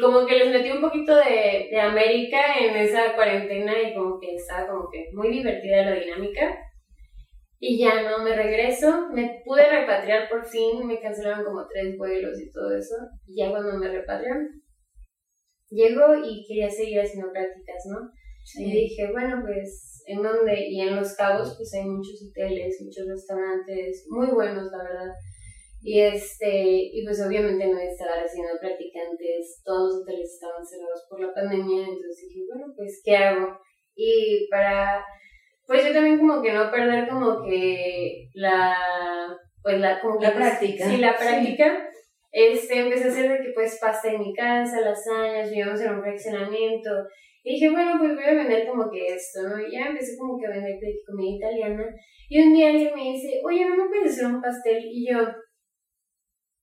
como 0.00 0.26
que 0.26 0.38
les 0.38 0.50
metí 0.50 0.70
un 0.70 0.80
poquito 0.80 1.14
de, 1.14 1.68
de 1.70 1.80
América 1.80 2.38
en 2.60 2.76
esa 2.76 3.14
cuarentena 3.14 3.72
y 3.80 3.94
como 3.94 4.18
que 4.18 4.34
estaba 4.34 4.68
como 4.68 4.88
que 4.90 5.06
muy 5.12 5.28
divertida 5.28 5.84
la 5.84 5.94
dinámica. 5.94 6.58
Y 7.60 7.78
ya 7.78 8.02
no, 8.02 8.22
me 8.22 8.36
regreso, 8.36 9.08
me 9.12 9.42
pude 9.44 9.68
repatriar 9.68 10.28
por 10.28 10.46
fin, 10.46 10.86
me 10.86 11.00
cancelaron 11.00 11.44
como 11.44 11.66
tres 11.66 11.96
vuelos 11.98 12.40
y 12.40 12.50
todo 12.52 12.76
eso. 12.76 12.94
Y 13.26 13.40
ya 13.40 13.50
cuando 13.50 13.76
me 13.78 13.88
repatriaron, 13.88 14.62
llego 15.68 16.14
y 16.24 16.46
quería 16.46 16.70
seguir 16.70 17.00
haciendo 17.00 17.32
prácticas, 17.32 17.84
¿no? 17.90 18.10
Y 18.56 18.70
dije, 18.70 19.10
bueno, 19.12 19.42
pues, 19.42 20.02
¿en 20.06 20.22
dónde? 20.22 20.68
Y 20.68 20.80
en 20.80 20.96
Los 20.96 21.14
Cabos, 21.14 21.54
pues 21.56 21.72
hay 21.74 21.84
muchos 21.84 22.30
hoteles, 22.30 22.80
muchos 22.82 23.06
restaurantes, 23.06 24.06
muy 24.08 24.28
buenos, 24.28 24.70
la 24.70 24.82
verdad. 24.82 25.12
Y 25.80 26.00
este, 26.00 26.50
y 26.92 27.04
pues 27.04 27.24
obviamente 27.24 27.66
no 27.66 27.78
estaba 27.78 28.12
haciendo 28.20 28.58
practicantes, 28.60 29.62
todos 29.64 29.94
los 29.94 30.02
hoteles 30.02 30.34
estaban 30.34 30.66
cerrados 30.66 31.06
por 31.08 31.20
la 31.20 31.32
pandemia, 31.32 31.82
entonces 31.82 32.28
dije, 32.28 32.46
bueno, 32.52 32.72
pues, 32.76 33.00
¿qué 33.04 33.16
hago? 33.16 33.58
Y 33.94 34.48
para 34.50 35.04
pues 35.68 35.86
yo 35.86 35.92
también 35.92 36.18
como 36.18 36.40
que 36.40 36.50
no 36.50 36.70
perder 36.70 37.06
como 37.10 37.42
que 37.44 38.30
la, 38.32 38.74
pues 39.62 39.78
la, 39.78 40.00
como 40.00 40.18
la 40.18 40.32
práctica. 40.34 40.88
Sí, 40.88 40.96
la 40.96 41.14
práctica. 41.14 41.90
Este, 42.32 42.78
empecé 42.80 43.04
a 43.04 43.08
hacer 43.08 43.30
de 43.30 43.44
que 43.44 43.52
pues 43.52 43.78
pasta 43.78 44.08
en 44.08 44.20
mi 44.20 44.32
casa, 44.34 44.80
lasañas, 44.80 45.50
vivíamos 45.50 45.78
en 45.82 45.92
un 45.92 46.02
fraccionamiento. 46.02 46.90
Y 47.48 47.54
dije, 47.54 47.70
bueno, 47.70 47.94
pues 47.98 48.14
voy 48.14 48.24
a 48.24 48.34
vender 48.34 48.68
como 48.68 48.90
que 48.90 49.06
esto, 49.06 49.40
¿no? 49.48 49.58
Y 49.58 49.72
ya 49.72 49.86
empecé 49.86 50.18
como 50.18 50.38
que 50.38 50.46
a 50.46 50.50
vender 50.50 50.76
comida 51.06 51.36
italiana. 51.36 51.86
Y 52.28 52.42
un 52.42 52.52
día 52.52 52.68
alguien 52.68 52.94
me 52.94 53.12
dice, 53.12 53.40
oye, 53.42 53.64
¿no 53.64 53.74
me 53.74 53.88
puedes 53.88 54.12
hacer 54.12 54.26
un 54.26 54.42
pastel? 54.42 54.84
Y 54.84 55.08
yo, 55.10 55.20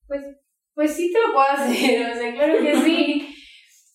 pues, 0.05 0.21
pues 0.75 0.91
sí 0.91 1.11
te 1.11 1.19
lo 1.19 1.33
puedo 1.33 1.47
hacer, 1.47 2.11
o 2.11 2.13
sea, 2.13 2.33
claro 2.35 2.59
que 2.59 2.75
sí. 2.75 3.35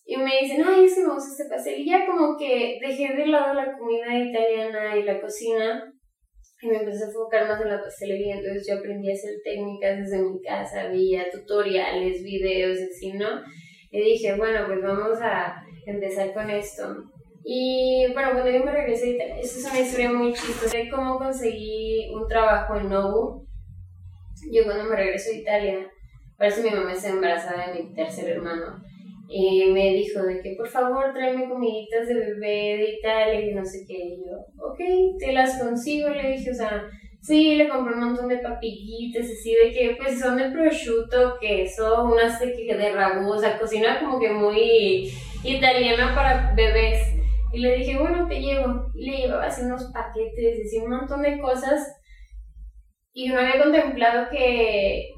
Y 0.05 0.17
me 0.17 0.41
dicen, 0.41 0.65
ay, 0.67 0.83
es 0.83 0.95
que 0.95 1.03
me 1.03 1.13
gusta 1.13 1.31
este 1.31 1.49
pastel. 1.49 1.79
Y 1.79 1.89
ya 1.89 2.05
como 2.05 2.37
que 2.37 2.77
dejé 2.85 3.13
de 3.15 3.27
lado 3.27 3.53
la 3.53 3.71
comida 3.77 4.13
italiana 4.13 4.97
y 4.97 5.03
la 5.03 5.21
cocina 5.21 5.93
y 6.61 6.67
me 6.67 6.77
empecé 6.77 7.05
a 7.05 7.07
enfocar 7.07 7.47
más 7.47 7.61
en 7.61 7.69
la 7.69 7.81
pastelería. 7.81 8.35
Entonces 8.35 8.67
yo 8.67 8.79
aprendí 8.79 9.09
a 9.09 9.13
hacer 9.13 9.35
técnicas 9.45 9.97
desde 9.97 10.23
mi 10.23 10.41
casa, 10.41 10.89
veía 10.89 11.31
tutoriales, 11.31 12.21
videos, 12.21 12.79
así, 12.79 13.13
¿no? 13.13 13.29
Y 13.91 14.01
dije, 14.01 14.35
bueno, 14.35 14.65
pues 14.67 14.81
vamos 14.81 15.17
a 15.21 15.55
empezar 15.85 16.33
con 16.33 16.49
esto. 16.49 16.83
Y 17.43 18.05
bueno, 18.13 18.31
cuando 18.33 18.51
yo 18.51 18.63
me 18.63 18.71
regresé 18.71 19.05
a 19.05 19.09
Italia, 19.09 19.35
esta 19.39 19.59
es 19.59 19.65
una 19.71 19.79
historia 19.79 20.11
muy 20.11 20.33
chistosa 20.33 20.77
de 20.77 20.89
cómo 20.89 21.17
conseguí 21.17 22.09
un 22.13 22.27
trabajo 22.27 22.75
en 22.77 22.89
Nobu. 22.89 23.47
Yo 24.51 24.63
cuando 24.63 24.85
me 24.85 24.95
regreso 24.95 25.31
a 25.31 25.37
Italia, 25.37 25.91
parece 26.37 26.61
que 26.61 26.69
mi 26.69 26.75
mamá 26.75 26.93
está 26.93 27.09
embarazada 27.09 27.71
de 27.71 27.83
mi 27.83 27.93
tercer 27.93 28.29
hermano 28.29 28.81
y 29.33 29.65
me 29.71 29.93
dijo 29.93 30.21
de 30.23 30.41
que 30.41 30.55
por 30.57 30.67
favor 30.67 31.13
tráeme 31.13 31.47
comiditas 31.47 32.05
de 32.07 32.15
bebé 32.15 32.77
de 32.77 32.95
Italia 32.99 33.39
y 33.39 33.53
no 33.53 33.63
sé 33.63 33.85
qué. 33.87 33.93
Y 33.93 34.17
yo, 34.17 34.37
ok, 34.57 35.17
te 35.19 35.31
las 35.31 35.57
consigo, 35.57 36.09
le 36.09 36.33
dije, 36.33 36.51
o 36.51 36.53
sea, 36.53 36.83
sí, 37.21 37.55
le 37.55 37.69
compré 37.69 37.93
un 37.93 38.07
montón 38.07 38.27
de 38.27 38.39
papillitas, 38.39 39.25
así 39.25 39.55
de 39.55 39.71
que 39.71 39.95
pues 39.97 40.19
son 40.19 40.35
de 40.35 40.51
prosciutto, 40.51 41.37
queso, 41.39 42.03
unas 42.03 42.39
de, 42.41 42.47
de 42.47 42.91
ragú, 42.91 43.31
o 43.31 43.39
sea, 43.39 43.57
cocina 43.57 44.01
como 44.01 44.19
que 44.19 44.31
muy 44.31 45.09
italiana 45.43 46.15
para 46.15 46.53
bebés. 46.55 47.15
Y 47.53 47.59
le 47.59 47.77
dije, 47.77 47.97
bueno, 47.97 48.27
te 48.27 48.39
llevo. 48.39 48.91
Y 48.93 49.09
le 49.09 49.17
llevaba 49.17 49.45
así 49.45 49.63
unos 49.63 49.91
paquetes, 49.93 50.61
así 50.65 50.77
un 50.77 50.89
montón 50.89 51.21
de 51.21 51.39
cosas. 51.39 51.95
Y 53.13 53.27
no 53.27 53.39
había 53.39 53.61
contemplado 53.61 54.29
que 54.29 55.09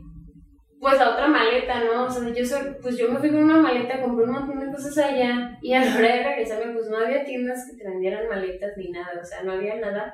pues 0.83 0.99
la 0.99 1.11
otra 1.11 1.27
maleta, 1.27 1.81
¿no? 1.85 2.03
O 2.03 2.09
sea, 2.09 2.21
yo, 2.33 2.43
pues 2.81 2.97
yo 2.97 3.09
me 3.09 3.17
fui 3.17 3.29
con 3.29 3.43
una 3.43 3.57
maleta, 3.57 4.01
compré 4.01 4.25
un 4.25 4.33
montón 4.33 4.59
de 4.59 4.69
cosas 4.69 4.97
allá 4.97 5.57
y 5.61 5.73
a 5.73 5.85
la 5.85 5.95
hora 5.95 6.13
de 6.13 6.23
regresarme, 6.23 6.73
pues 6.73 6.89
no 6.89 6.97
había 6.97 7.23
tiendas 7.23 7.65
que 7.65 7.77
te 7.77 7.89
vendieran 7.89 8.27
maletas 8.27 8.73
ni 8.75 8.91
nada, 8.91 9.21
o 9.21 9.23
sea, 9.23 9.43
no 9.43 9.53
había 9.53 9.77
nada. 9.77 10.13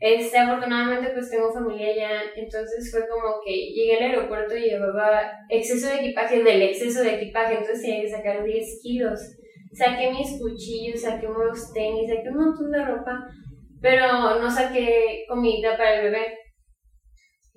Este, 0.00 0.38
afortunadamente, 0.38 1.10
pues 1.12 1.30
tengo 1.30 1.52
familia 1.52 1.88
allá, 1.88 2.22
entonces 2.36 2.90
fue 2.90 3.08
como 3.08 3.40
que 3.44 3.52
llegué 3.52 3.96
al 3.96 4.10
aeropuerto 4.10 4.56
y 4.56 4.70
llevaba 4.70 5.30
exceso 5.48 5.88
de 5.88 5.96
equipaje 5.96 6.42
del 6.42 6.62
exceso 6.62 7.02
de 7.02 7.16
equipaje, 7.16 7.54
entonces 7.54 7.82
tenía 7.82 8.02
que 8.02 8.10
sacar 8.10 8.44
10 8.44 8.80
kilos. 8.82 9.20
Saqué 9.72 10.10
mis 10.12 10.40
cuchillos, 10.40 11.00
saqué 11.00 11.26
unos 11.26 11.72
tenis, 11.72 12.08
saqué 12.08 12.28
un 12.28 12.44
montón 12.44 12.70
de 12.70 12.84
ropa, 12.84 13.26
pero 13.80 14.38
no 14.40 14.50
saqué 14.50 15.24
comida 15.28 15.76
para 15.76 15.96
el 15.96 16.04
bebé 16.04 16.38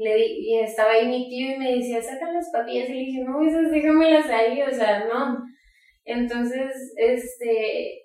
le 0.02 0.16
di, 0.16 0.24
y 0.40 0.60
estaba 0.60 0.92
ahí 0.94 1.08
mi 1.08 1.30
tío 1.30 1.54
y 1.54 1.58
me 1.58 1.76
decía, 1.76 2.02
saca 2.02 2.32
las 2.32 2.50
papillas, 2.52 2.90
y 2.90 2.94
le 2.94 3.00
dije, 3.00 3.24
no, 3.24 3.42
esas 3.46 3.72
déjamelas 3.72 4.30
ahí, 4.30 4.62
o 4.62 4.72
sea, 4.72 5.06
no. 5.06 5.38
Entonces, 6.04 6.94
este, 6.98 8.01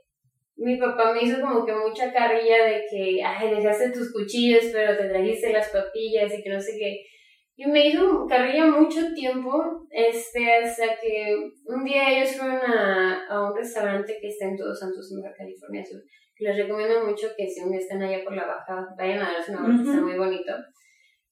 mi 0.57 0.77
papá 0.79 1.13
me 1.13 1.23
hizo 1.23 1.41
como 1.41 1.65
que 1.65 1.73
mucha 1.73 2.13
carrilla 2.13 2.65
de 2.65 2.85
que, 2.91 3.23
ay, 3.23 3.55
dejaste 3.55 3.91
tus 3.91 4.13
cuchillos, 4.13 4.65
pero 4.73 4.97
te 4.97 5.09
trajiste 5.09 5.53
las 5.53 5.69
papillas 5.71 6.33
y 6.33 6.43
que 6.43 6.51
no 6.51 6.61
sé 6.61 6.73
qué. 6.79 7.05
Y 7.59 7.67
me 7.67 7.87
hizo 7.87 8.27
carrilla 8.27 8.67
mucho 8.67 9.15
tiempo, 9.15 9.87
este, 9.91 10.57
hasta 10.57 10.99
que 11.01 11.35
un 11.65 11.85
día 11.85 12.11
ellos 12.11 12.37
fueron 12.37 12.61
a, 12.61 13.27
a 13.29 13.51
un 13.51 13.57
restaurante 13.57 14.19
que 14.21 14.29
está 14.29 14.47
en 14.47 14.57
Todos 14.57 14.79
Santos, 14.79 15.11
en 15.13 15.23
California 15.33 15.85
Sur. 15.85 16.01
Les 16.39 16.57
recomiendo 16.57 17.07
mucho 17.07 17.29
que 17.37 17.49
si 17.49 17.63
un 17.63 17.71
día 17.71 17.81
están 17.81 18.03
allá 18.03 18.23
por 18.23 18.35
la 18.35 18.47
baja, 18.47 18.87
vayan 18.99 19.23
a 19.23 19.33
darse 19.33 19.53
una 19.53 19.63
vuelta, 19.63 19.83
está 19.91 20.03
muy 20.03 20.19
bonito. 20.19 20.53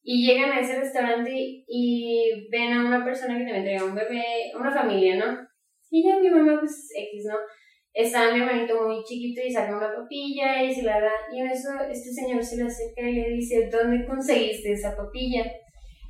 Y 0.02 0.26
llegan 0.26 0.52
a 0.52 0.60
ese 0.60 0.78
restaurante 0.78 1.30
y 1.34 2.48
ven 2.50 2.72
a 2.72 2.86
una 2.86 3.04
persona 3.04 3.38
que 3.38 3.44
también 3.44 3.64
traía 3.64 3.84
un 3.84 3.94
bebé, 3.94 4.50
una 4.58 4.70
familia, 4.70 5.16
¿no? 5.16 5.46
Y 5.90 6.06
ya 6.06 6.18
mi 6.18 6.30
mamá, 6.30 6.58
pues 6.58 6.90
X, 6.94 7.26
¿no? 7.26 7.36
Estaba 7.94 8.32
mi 8.32 8.40
hermanito 8.40 8.74
muy 8.84 9.04
chiquito 9.04 9.40
y 9.40 9.52
saca 9.52 9.76
una 9.76 9.94
papilla 9.94 10.64
y 10.64 10.74
se 10.74 10.82
la 10.82 11.00
da. 11.00 11.12
Y 11.32 11.38
en 11.38 11.46
eso 11.46 11.68
este 11.88 12.12
señor 12.12 12.42
se 12.42 12.56
le 12.56 12.64
acerca 12.64 13.02
y 13.02 13.12
le 13.14 13.30
dice, 13.30 13.70
¿dónde 13.70 14.04
conseguiste 14.04 14.72
esa 14.72 14.96
papilla? 14.96 15.44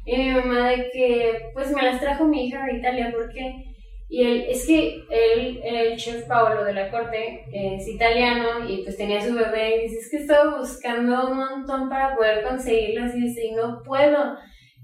Y 0.07 0.17
mi 0.17 0.31
mamá 0.31 0.71
de 0.71 0.91
que, 0.91 1.51
pues 1.53 1.71
me 1.73 1.83
las 1.83 2.01
trajo 2.01 2.25
mi 2.25 2.47
hija 2.47 2.65
de 2.65 2.79
Italia, 2.79 3.13
¿por 3.15 3.31
qué? 3.31 3.65
Y 4.09 4.23
él, 4.23 4.47
es 4.49 4.67
que 4.67 5.03
él, 5.11 5.61
el 5.63 5.97
chef 5.97 6.25
Paolo 6.27 6.65
de 6.65 6.73
la 6.73 6.91
corte, 6.91 7.45
es 7.53 7.87
italiano 7.87 8.69
y 8.69 8.83
pues 8.83 8.97
tenía 8.97 9.21
su 9.21 9.35
bebé 9.35 9.77
y 9.77 9.81
dice, 9.83 9.99
es 9.99 10.11
que 10.11 10.17
estaba 10.19 10.59
buscando 10.59 11.31
un 11.31 11.37
montón 11.37 11.89
para 11.91 12.15
poder 12.15 12.45
conseguirlas 12.45 13.15
y 13.15 13.23
dice, 13.23 13.47
y 13.47 13.53
no 13.53 13.83
puedo. 13.83 14.37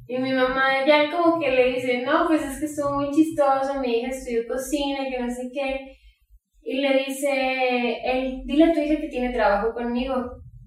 Y 0.06 0.18
mi 0.18 0.32
mamá 0.32 0.84
ya 0.86 1.10
como 1.10 1.38
que 1.38 1.50
le 1.50 1.72
dice, 1.74 2.02
no, 2.02 2.26
pues 2.26 2.42
es 2.42 2.58
que 2.58 2.66
estuvo 2.66 2.96
muy 2.96 3.10
chistoso, 3.10 3.80
mi 3.80 4.00
hija 4.00 4.08
estudió 4.08 4.46
cocina 4.48 5.08
que 5.08 5.20
no 5.20 5.30
sé 5.30 5.50
qué. 5.52 5.99
Y 6.62 6.78
le 6.80 7.04
dice, 7.04 7.98
él, 8.04 8.42
dile 8.44 8.64
a 8.64 8.72
tu 8.72 8.80
hija 8.80 9.00
que 9.00 9.08
tiene 9.08 9.32
trabajo 9.32 9.72
conmigo. 9.72 10.14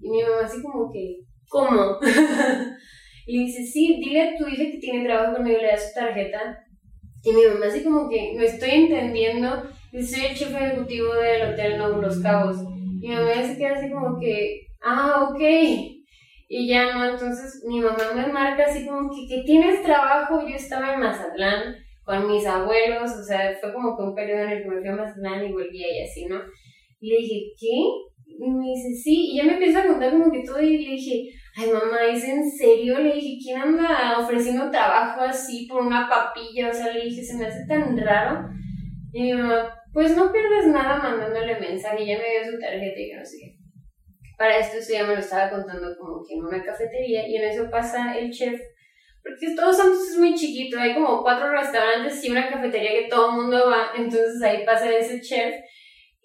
Y 0.02 0.10
mi 0.10 0.22
mamá 0.22 0.42
así 0.44 0.62
como 0.62 0.92
que, 0.92 1.20
¿cómo? 1.48 1.98
y 3.28 3.46
dice, 3.46 3.64
sí, 3.66 4.02
dile 4.04 4.22
a 4.22 4.38
tu 4.38 4.48
hija 4.48 4.72
que 4.72 4.80
tiene 4.80 5.06
trabajo 5.06 5.36
conmigo, 5.36 5.60
le 5.60 5.68
da 5.68 5.78
su 5.78 5.94
tarjeta 5.94 6.64
y 7.24 7.32
mi 7.32 7.46
mamá 7.46 7.68
así 7.68 7.84
como 7.84 8.10
que 8.10 8.34
no 8.36 8.44
estoy 8.44 8.70
entendiendo, 8.72 9.64
soy 9.92 10.26
el 10.26 10.36
jefe 10.36 10.58
ejecutivo 10.58 11.14
del 11.14 11.54
Hotel 11.54 11.78
Novo 11.78 12.02
Los 12.02 12.20
Cabos. 12.20 12.58
Y 13.02 13.08
mi 13.08 13.16
mamá 13.16 13.34
se 13.42 13.58
queda 13.58 13.76
así 13.76 13.90
como 13.90 14.20
que, 14.20 14.68
ah, 14.84 15.30
ok. 15.30 15.40
Y 16.50 16.68
ya 16.68 16.94
no, 16.94 17.06
entonces 17.06 17.64
mi 17.66 17.80
mamá 17.80 18.12
me 18.14 18.28
marca 18.28 18.66
así 18.68 18.86
como 18.86 19.10
que, 19.10 19.26
que 19.28 19.44
tienes 19.44 19.82
trabajo, 19.84 20.42
yo 20.42 20.54
estaba 20.54 20.94
en 20.94 21.00
Mazatlán, 21.00 21.76
con 22.04 22.28
mis 22.28 22.46
abuelos, 22.46 23.12
o 23.12 23.24
sea, 23.24 23.56
fue 23.60 23.74
como 23.74 23.96
que 23.96 24.04
un 24.04 24.16
periodo 24.16 24.44
en 24.44 24.50
el 24.50 24.64
que 24.64 24.70
me 24.70 24.80
fui 24.80 24.90
a 24.90 24.96
Mazatlán 24.96 25.46
y 25.46 25.54
volvía 25.54 25.88
y 25.88 26.04
así, 26.04 26.26
¿no? 26.26 26.40
Y 27.00 27.10
le 27.10 27.18
dije, 27.18 27.54
¿qué? 27.60 27.82
Y 28.26 28.50
me 28.50 28.66
dice, 28.66 28.94
sí, 29.02 29.32
y 29.32 29.38
ya 29.38 29.44
me 29.46 29.54
empieza 29.54 29.84
a 29.84 29.88
contar 29.88 30.12
como 30.12 30.32
que 30.32 30.44
todo 30.44 30.62
y 30.62 30.78
le 30.78 30.92
dije, 30.92 31.30
ay 31.56 31.70
mamá, 31.72 31.98
¿es 32.12 32.24
en 32.24 32.50
serio? 32.50 33.00
Le 33.00 33.16
dije, 33.16 33.38
¿quién 33.42 33.62
anda 33.62 34.20
ofreciendo 34.20 34.72
trabajo 34.72 35.22
así 35.22 35.68
por 35.68 35.82
una 35.82 36.10
papilla? 36.10 36.70
O 36.70 36.74
sea, 36.74 36.92
le 36.92 37.06
dije, 37.06 37.24
se 37.24 37.38
me 37.38 37.46
hace 37.46 37.66
tan 37.68 37.98
raro. 37.98 38.50
Y 39.12 39.22
mi 39.22 39.34
mamá, 39.34 39.70
pues 39.94 40.18
no 40.18 40.32
pierdes 40.32 40.68
nada 40.68 40.98
mandándole 40.98 41.60
mensaje, 41.60 42.06
ya 42.06 42.18
me 42.18 42.24
dio 42.24 42.52
su 42.52 42.60
tarjeta 42.60 43.00
y 43.00 43.10
que 43.10 43.18
no 43.18 43.26
sé 43.26 43.38
qué. 43.40 43.58
Para 44.38 44.58
esto, 44.58 44.78
esto 44.78 44.94
ya 44.94 45.06
me 45.06 45.14
lo 45.14 45.20
estaba 45.20 45.52
contando 45.52 45.96
como 45.98 46.24
que 46.28 46.34
en 46.34 46.44
una 46.44 46.64
cafetería 46.64 47.28
y 47.28 47.36
en 47.36 47.44
eso 47.44 47.70
pasa 47.70 48.18
el 48.18 48.32
chef 48.32 48.60
porque 49.24 49.56
todos 49.56 49.78
Santos 49.78 50.10
es 50.10 50.18
muy 50.18 50.34
chiquito, 50.34 50.78
hay 50.78 50.94
como 50.94 51.22
cuatro 51.22 51.50
restaurantes 51.50 52.24
y 52.24 52.32
una 52.32 52.50
cafetería 52.50 52.92
que 52.92 53.08
todo 53.10 53.30
el 53.30 53.36
mundo 53.38 53.70
va, 53.70 53.92
entonces 53.96 54.42
ahí 54.44 54.66
pasa 54.66 54.92
ese 54.92 55.22
chef. 55.22 55.56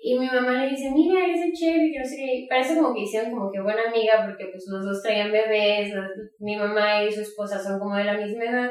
Y 0.01 0.19
mi 0.19 0.27
mamá 0.27 0.65
le 0.65 0.71
dice, 0.71 0.91
mira, 0.93 1.27
ese 1.27 1.53
chef, 1.53 1.77
y 1.77 1.93
que 1.93 1.99
no 1.99 2.05
sé 2.05 2.17
qué. 2.17 2.47
Parece 2.49 2.77
como 2.77 2.95
que 2.95 3.03
hicieron 3.03 3.33
como 3.33 3.51
que 3.51 3.61
buena 3.61 3.83
amiga, 3.89 4.25
porque 4.25 4.47
pues 4.47 4.65
los 4.69 4.85
dos 4.85 5.03
traían 5.03 5.33
bebés, 5.33 5.93
mi 6.39 6.57
mamá 6.57 7.03
y 7.05 7.11
su 7.11 7.21
esposa 7.21 7.59
son 7.63 7.81
como 7.81 7.97
de 7.97 8.05
la 8.05 8.17
misma 8.17 8.45
edad. 8.45 8.71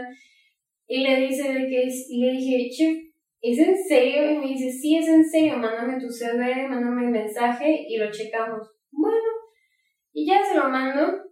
Y 0.88 1.03
le 1.03 1.27
dice 1.27 1.51
de 1.53 1.67
que 1.67 1.84
es, 1.84 2.07
y 2.10 2.22
le 2.22 2.31
dije, 2.31 2.69
chef, 2.69 2.98
¿es 3.41 3.60
en 3.60 3.77
serio? 3.77 4.31
Y 4.31 4.38
me 4.38 4.48
dice, 4.48 4.72
sí, 4.72 4.98
es 4.98 5.07
en 5.07 5.24
serio, 5.24 5.57
mándame 5.57 6.00
tu 6.00 6.10
CV, 6.10 6.67
mándame 6.67 7.05
el 7.05 7.12
mensaje 7.12 7.86
y 7.88 7.98
lo 7.98 8.10
checamos. 8.10 8.69
Bueno, 8.91 9.17
y 10.13 10.25
ya 10.25 10.43
se 10.43 10.55
lo 10.55 10.69
mando. 10.69 11.27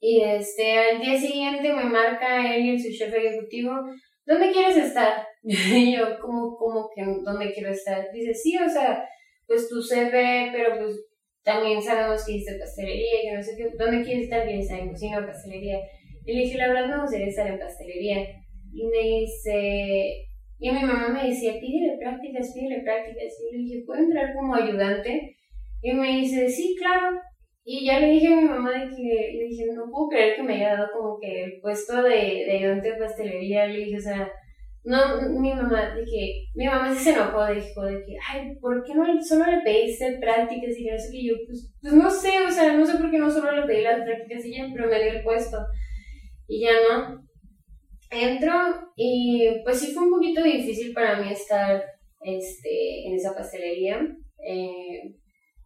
Y 0.00 0.22
este, 0.22 0.78
al 0.78 1.00
día 1.00 1.18
siguiente 1.18 1.72
me 1.72 1.84
marca 1.84 2.54
él 2.54 2.66
y 2.66 2.78
su 2.78 2.88
jefe 2.88 3.16
ejecutivo, 3.16 3.72
¿dónde 4.26 4.50
quieres 4.52 4.76
estar? 4.76 5.26
y 5.42 5.96
yo, 5.96 6.18
¿cómo, 6.20 6.56
cómo 6.56 6.90
que 6.94 7.02
dónde 7.24 7.52
quiero 7.52 7.70
estar? 7.70 8.10
Dice, 8.12 8.34
sí, 8.34 8.56
o 8.58 8.68
sea, 8.68 9.08
pues 9.46 9.68
tu 9.68 9.80
CV, 9.82 10.50
pero 10.52 10.78
pues 10.78 11.06
también 11.42 11.80
sabemos 11.80 12.24
que 12.24 12.32
hiciste 12.32 12.58
pastelería, 12.58 13.22
que 13.22 13.36
no 13.36 13.42
sé 13.42 13.56
qué, 13.56 13.70
¿dónde 13.78 14.04
quieres 14.04 14.24
estar? 14.24 14.44
¿Quieres 14.44 14.64
estar 14.64 14.80
en 14.80 14.90
cocina 14.90 15.20
o 15.20 15.26
pastelería? 15.26 15.78
Y 16.26 16.34
le 16.34 16.40
dije, 16.40 16.58
la 16.58 16.68
verdad 16.68 16.88
me 16.88 17.02
gustaría 17.02 17.28
estar 17.28 17.46
en 17.46 17.58
pastelería. 17.58 18.26
Y 18.74 18.84
me 18.84 18.98
dice, 18.98 20.26
y 20.58 20.70
mi 20.70 20.80
mamá 20.80 21.08
me 21.08 21.28
decía, 21.28 21.58
pídele 21.60 21.98
prácticas, 21.98 22.52
pídele 22.52 22.82
prácticas. 22.82 23.32
Y 23.40 23.56
le 23.56 23.62
dije, 23.62 23.84
¿puedo 23.86 24.02
entrar 24.02 24.34
como 24.34 24.54
ayudante? 24.54 25.36
Y 25.82 25.92
me 25.92 26.16
dice, 26.16 26.48
sí, 26.48 26.74
claro. 26.76 27.20
Y 27.68 27.84
ya 27.84 27.98
le 27.98 28.10
dije 28.10 28.28
a 28.28 28.36
mi 28.36 28.44
mamá 28.44 28.70
de 28.70 28.88
que, 28.94 29.32
le 29.38 29.48
dije, 29.48 29.66
no 29.74 29.90
puedo 29.90 30.08
creer 30.08 30.36
que 30.36 30.42
me 30.44 30.54
haya 30.54 30.76
dado 30.76 30.88
como 30.92 31.18
que 31.18 31.42
el 31.42 31.60
puesto 31.60 32.00
de, 32.00 32.10
de 32.46 32.58
ayudante 32.58 32.92
de 32.92 32.96
pastelería. 32.96 33.66
Le 33.66 33.78
dije, 33.78 33.96
o 33.96 34.00
sea, 34.00 34.32
no, 34.84 35.20
mi 35.40 35.52
mamá, 35.52 35.96
de 35.96 36.04
que, 36.04 36.44
mi 36.54 36.64
mamá 36.64 36.94
sí 36.94 37.02
se 37.02 37.10
enojó, 37.10 37.44
dijo, 37.52 37.82
de 37.82 38.04
que, 38.04 38.16
ay, 38.24 38.54
¿por 38.60 38.84
qué 38.84 38.94
no 38.94 39.04
solo 39.20 39.50
le 39.50 39.62
pediste 39.62 40.16
prácticas 40.20 40.78
y 40.78 40.84
que 40.84 40.92
no 40.92 40.98
sé 40.98 41.08
qué? 41.10 41.24
yo, 41.26 41.34
pues, 41.44 41.74
pues 41.82 41.92
no 41.92 42.08
sé, 42.08 42.38
o 42.46 42.50
sea, 42.52 42.72
no 42.72 42.86
sé 42.86 42.98
por 42.98 43.10
qué 43.10 43.18
no 43.18 43.28
solo 43.28 43.50
le 43.50 43.66
pedí 43.66 43.82
las 43.82 44.00
prácticas 44.02 44.44
y 44.44 44.56
ya, 44.56 44.70
pero 44.72 44.88
me 44.88 45.02
dio 45.02 45.14
el 45.14 45.24
puesto. 45.24 45.58
Y 46.46 46.60
ya 46.60 46.70
no. 46.88 47.26
Entro 48.12 48.52
y 48.94 49.48
pues 49.64 49.80
sí 49.80 49.92
fue 49.92 50.04
un 50.04 50.10
poquito 50.12 50.40
difícil 50.40 50.94
para 50.94 51.20
mí 51.20 51.32
estar 51.32 51.82
este, 52.20 53.08
en 53.08 53.16
esa 53.16 53.34
pastelería. 53.34 54.06
Eh, 54.38 55.16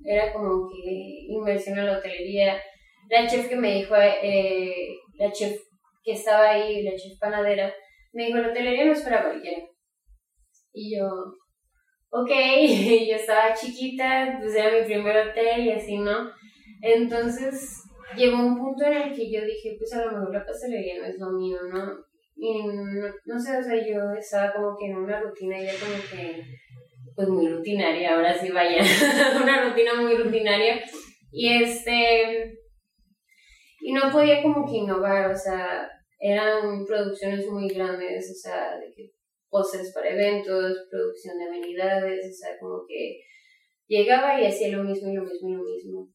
era 0.04 0.32
como 0.32 0.68
que 0.68 1.26
inversión 1.28 1.78
en 1.78 1.86
la 1.86 1.98
hotelería. 1.98 2.60
La 3.08 3.26
chef 3.26 3.48
que 3.48 3.56
me 3.56 3.74
dijo, 3.74 3.94
eh, 3.96 4.96
la 5.18 5.30
chef 5.32 5.56
que 6.02 6.12
estaba 6.12 6.50
ahí, 6.50 6.82
la 6.82 6.92
chef 6.92 7.18
panadera, 7.18 7.72
me 8.12 8.26
dijo, 8.26 8.38
la 8.38 8.48
hotelería 8.48 8.84
no 8.84 8.92
es 8.92 9.02
para 9.02 9.22
cualquiera. 9.22 9.62
Y 10.72 10.96
yo, 10.96 11.08
ok, 12.10 12.30
yo 13.08 13.16
estaba 13.16 13.54
chiquita, 13.54 14.38
pues 14.40 14.54
era 14.54 14.78
mi 14.78 14.84
primer 14.84 15.16
hotel 15.16 15.66
y 15.66 15.72
así, 15.72 15.98
¿no? 15.98 16.30
Entonces 16.82 17.82
llegó 18.16 18.38
un 18.38 18.56
punto 18.56 18.84
en 18.84 18.94
el 18.94 19.14
que 19.14 19.30
yo 19.30 19.44
dije, 19.44 19.76
pues 19.78 19.92
a 19.94 20.04
lo 20.04 20.12
mejor 20.12 20.32
la 20.32 20.44
pastelería 20.44 21.00
no 21.00 21.06
es 21.06 21.18
lo 21.18 21.30
mío, 21.32 21.58
¿no? 21.72 22.04
Y 22.36 22.62
no, 22.64 23.06
no 23.26 23.38
sé, 23.38 23.58
o 23.58 23.62
sea, 23.62 23.76
yo 23.76 24.12
estaba 24.18 24.52
como 24.52 24.76
que 24.76 24.86
en 24.86 24.96
una 24.96 25.20
rutina 25.20 25.60
ya 25.60 25.72
como 25.72 25.96
que 26.10 26.42
pues 27.20 27.28
muy 27.28 27.48
rutinaria, 27.48 28.14
ahora 28.14 28.32
sí 28.38 28.50
vaya, 28.50 28.78
una 29.42 29.68
rutina 29.68 29.94
muy 30.00 30.14
rutinaria. 30.16 30.80
Y 31.30 31.62
este, 31.62 32.58
y 33.80 33.92
no 33.92 34.10
podía 34.10 34.42
como 34.42 34.66
que 34.66 34.78
innovar, 34.78 35.30
o 35.30 35.36
sea, 35.36 35.86
eran 36.18 36.84
producciones 36.86 37.46
muy 37.46 37.68
grandes, 37.68 38.30
o 38.30 38.34
sea, 38.34 38.78
de 38.78 38.92
que 38.94 39.10
poses 39.50 39.92
para 39.92 40.10
eventos, 40.10 40.88
producción 40.90 41.36
de 41.38 41.44
amenidades, 41.44 42.24
o 42.24 42.32
sea, 42.32 42.58
como 42.58 42.84
que 42.88 43.20
llegaba 43.86 44.40
y 44.40 44.46
hacía 44.46 44.76
lo 44.76 44.82
mismo 44.82 45.10
y 45.10 45.16
lo 45.16 45.24
mismo 45.24 45.48
y 45.50 45.54
lo 45.54 45.62
mismo. 45.62 46.08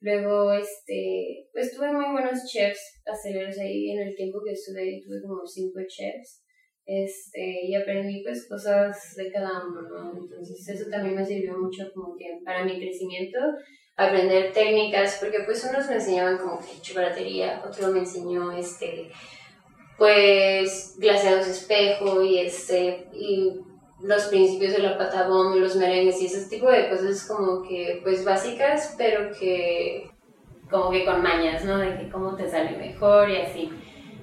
Luego, 0.00 0.52
este, 0.52 1.48
pues 1.52 1.74
tuve 1.74 1.90
muy 1.90 2.12
buenos 2.12 2.44
chefs 2.50 3.00
pasteleros 3.04 3.58
ahí 3.58 3.92
en 3.92 4.08
el 4.08 4.14
tiempo 4.14 4.40
que 4.44 4.52
estuve 4.52 4.82
ahí, 4.82 5.00
tuve 5.00 5.22
como 5.22 5.46
cinco 5.46 5.80
chefs 5.88 6.42
este, 6.90 7.66
y 7.66 7.74
aprendí 7.76 8.20
pues 8.24 8.48
cosas 8.48 9.14
de 9.16 9.30
cada 9.30 9.64
uno, 9.64 9.82
¿no? 9.82 10.12
Entonces 10.20 10.68
eso 10.68 10.90
también 10.90 11.14
me 11.14 11.24
sirvió 11.24 11.56
mucho 11.56 11.84
como 11.94 12.16
que 12.16 12.40
para 12.44 12.64
mi 12.64 12.80
crecimiento, 12.80 13.38
aprender 13.96 14.52
técnicas, 14.52 15.18
porque 15.20 15.38
pues 15.44 15.64
unos 15.70 15.88
me 15.88 15.94
enseñaban 15.94 16.38
como 16.38 16.58
que 16.58 16.80
chocolatería, 16.82 17.62
otro 17.64 17.92
me 17.92 18.00
enseñó 18.00 18.50
este, 18.50 19.08
pues 19.96 20.96
glaseados 20.98 21.46
espejo 21.46 22.22
y 22.22 22.40
este, 22.40 23.06
y 23.14 23.52
los 24.02 24.24
principios 24.24 24.72
de 24.72 24.80
la 24.80 24.98
patabón 24.98 25.60
los 25.60 25.76
merengues 25.76 26.20
y 26.20 26.26
ese 26.26 26.48
tipo 26.48 26.68
de 26.68 26.90
cosas 26.90 27.24
como 27.24 27.62
que 27.62 28.00
pues 28.02 28.24
básicas, 28.24 28.96
pero 28.98 29.30
que 29.38 30.10
como 30.68 30.90
que 30.90 31.04
con 31.04 31.22
mañas, 31.22 31.64
¿no? 31.64 31.78
De 31.78 31.96
que 31.96 32.08
cómo 32.08 32.34
te 32.34 32.50
sale 32.50 32.76
mejor 32.76 33.30
y 33.30 33.36
así. 33.36 33.70